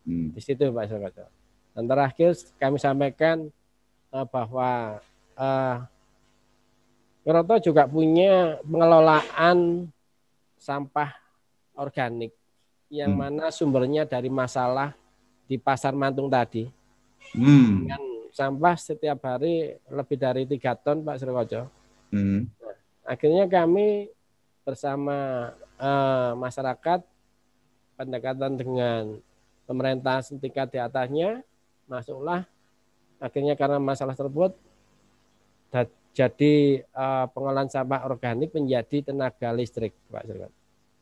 [0.09, 0.33] Hmm.
[0.33, 1.29] Di situ Pak Surkojo.
[1.77, 3.45] Dan terakhir kami sampaikan
[4.09, 4.97] eh, bahwa
[5.37, 5.77] eh,
[7.25, 9.89] Keroto juga punya pengelolaan
[10.61, 11.09] sampah
[11.73, 12.29] organik
[12.93, 13.25] yang Hmm.
[13.25, 14.93] mana sumbernya dari masalah
[15.49, 16.69] di pasar Mantung tadi.
[17.33, 17.81] Hmm.
[17.81, 21.65] Dengan sampah setiap hari lebih dari tiga ton Pak Surkojo.
[22.13, 22.45] Hmm.
[23.01, 24.13] Akhirnya kami
[24.61, 25.49] bersama
[25.81, 27.01] eh, masyarakat
[27.97, 29.17] pendekatan dengan
[29.65, 31.41] pemerintah setingkat di atasnya
[31.89, 32.45] masuklah
[33.19, 34.53] akhirnya karena masalah tersebut
[36.15, 40.47] jadi eh, pengolahan sampah organik menjadi tenaga listrik Pak Surkojo.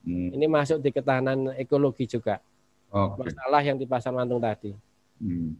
[0.04, 0.30] Hmm.
[0.34, 2.42] Ini masuk di ketahanan ekologi juga
[2.92, 3.30] Oke.
[3.30, 4.74] masalah yang di pasar Mantung tadi
[5.22, 5.56] Hmm.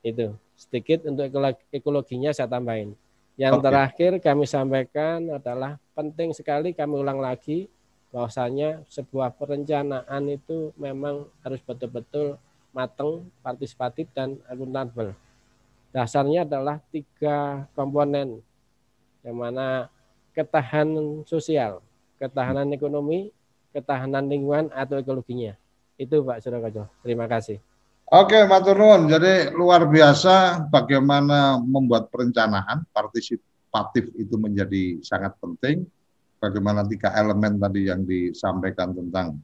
[0.00, 2.94] itu sedikit untuk ekolo- ekologinya saya tambahin.
[3.34, 3.64] Yang Oke.
[3.66, 7.66] terakhir kami sampaikan adalah penting sekali kami ulang lagi
[8.14, 12.38] bahwasanya sebuah perencanaan itu memang harus betul-betul
[12.70, 15.12] matang, partisipatif dan akuntabel.
[15.90, 18.38] Dasarnya adalah tiga komponen
[19.24, 19.88] yang mana
[20.36, 21.80] ketahanan sosial,
[22.20, 23.32] ketahanan ekonomi,
[23.72, 25.56] ketahanan lingkungan atau ekologinya.
[25.96, 26.86] Itu Pak Surakojo.
[27.00, 27.58] Terima kasih.
[28.12, 29.08] Oke, Matur Nuwun.
[29.08, 35.88] Jadi luar biasa bagaimana membuat perencanaan partisipatif itu menjadi sangat penting.
[36.36, 39.40] Bagaimana tiga elemen tadi yang disampaikan tentang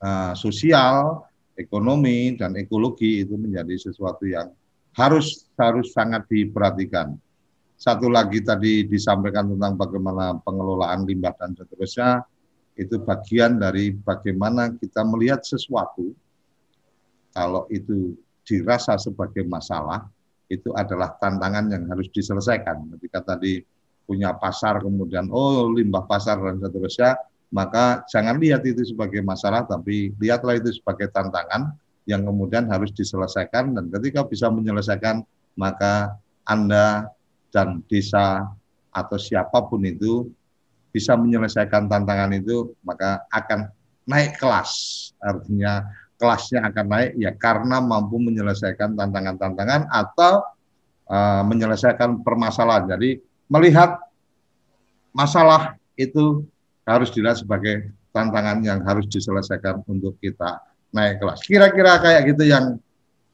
[0.00, 4.48] uh, sosial, ekonomi, dan ekologi itu menjadi sesuatu yang
[4.96, 7.20] harus harus sangat diperhatikan.
[7.84, 12.24] Satu lagi tadi disampaikan tentang bagaimana pengelolaan limbah dan seterusnya
[12.80, 16.16] itu bagian dari bagaimana kita melihat sesuatu.
[17.36, 20.08] Kalau itu dirasa sebagai masalah
[20.48, 22.88] itu adalah tantangan yang harus diselesaikan.
[22.96, 23.60] Ketika tadi
[24.08, 27.20] punya pasar kemudian oh limbah pasar dan seterusnya
[27.52, 31.76] maka jangan lihat itu sebagai masalah tapi lihatlah itu sebagai tantangan
[32.08, 33.76] yang kemudian harus diselesaikan.
[33.76, 35.20] Dan ketika bisa menyelesaikan
[35.60, 36.16] maka
[36.48, 37.12] Anda
[37.54, 38.42] dan desa
[38.90, 40.26] atau siapa pun itu
[40.90, 43.70] bisa menyelesaikan tantangan itu maka akan
[44.10, 44.70] naik kelas.
[45.22, 45.86] Artinya
[46.18, 50.42] kelasnya akan naik ya karena mampu menyelesaikan tantangan-tantangan atau
[51.06, 52.90] uh, menyelesaikan permasalahan.
[52.98, 54.02] Jadi melihat
[55.14, 56.42] masalah itu
[56.82, 60.58] harus dilihat sebagai tantangan yang harus diselesaikan untuk kita
[60.94, 61.42] naik kelas.
[61.46, 62.78] Kira-kira kayak gitu yang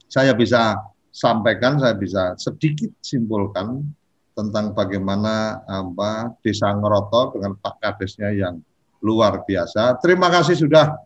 [0.09, 0.81] saya bisa
[1.13, 3.85] sampaikan saya bisa sedikit simpulkan
[4.41, 8.65] tentang bagaimana apa Desa Ngeroto dengan Pak Kadesnya yang
[9.05, 10.01] luar biasa.
[10.01, 10.97] Terima kasih sudah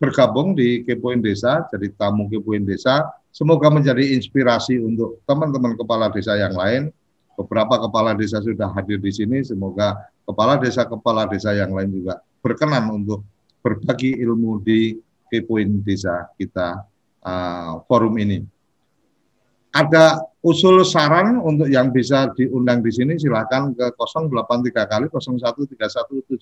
[0.00, 3.04] bergabung di Kepoin Desa, jadi tamu Kepoin Desa.
[3.28, 6.90] Semoga menjadi inspirasi untuk teman-teman kepala desa yang lain.
[7.38, 9.94] Beberapa kepala desa sudah hadir di sini, semoga
[10.26, 13.22] kepala desa-kepala desa yang lain juga berkenan untuk
[13.62, 14.96] berbagi ilmu di
[15.28, 16.82] Kepoin Desa kita
[17.22, 18.40] uh, forum ini
[19.72, 26.38] ada usul saran untuk yang bisa diundang di sini silahkan ke 083 kali 01317160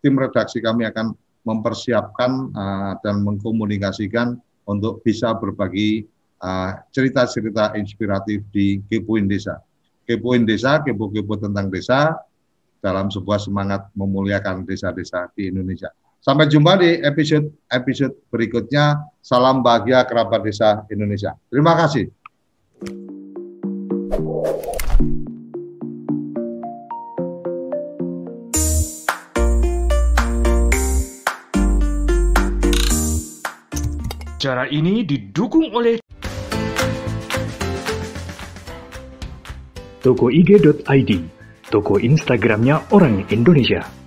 [0.00, 1.12] tim redaksi kami akan
[1.44, 6.08] mempersiapkan uh, dan mengkomunikasikan untuk bisa berbagi
[6.40, 9.60] uh, cerita-cerita uh, inspiratif di Kepoin Desa.
[10.08, 12.16] Kepoin Desa, kepo-kepo tentang desa
[12.80, 15.92] dalam sebuah semangat memuliakan desa-desa di Indonesia.
[16.24, 19.04] Sampai jumpa di episode-episode berikutnya.
[19.24, 21.32] Salam bahagia kerabat desa Indonesia.
[21.48, 22.12] Terima kasih.
[34.36, 36.04] Cara ini didukung oleh
[40.04, 41.10] Toko IG.id,
[41.72, 44.03] toko Instagramnya orang Indonesia.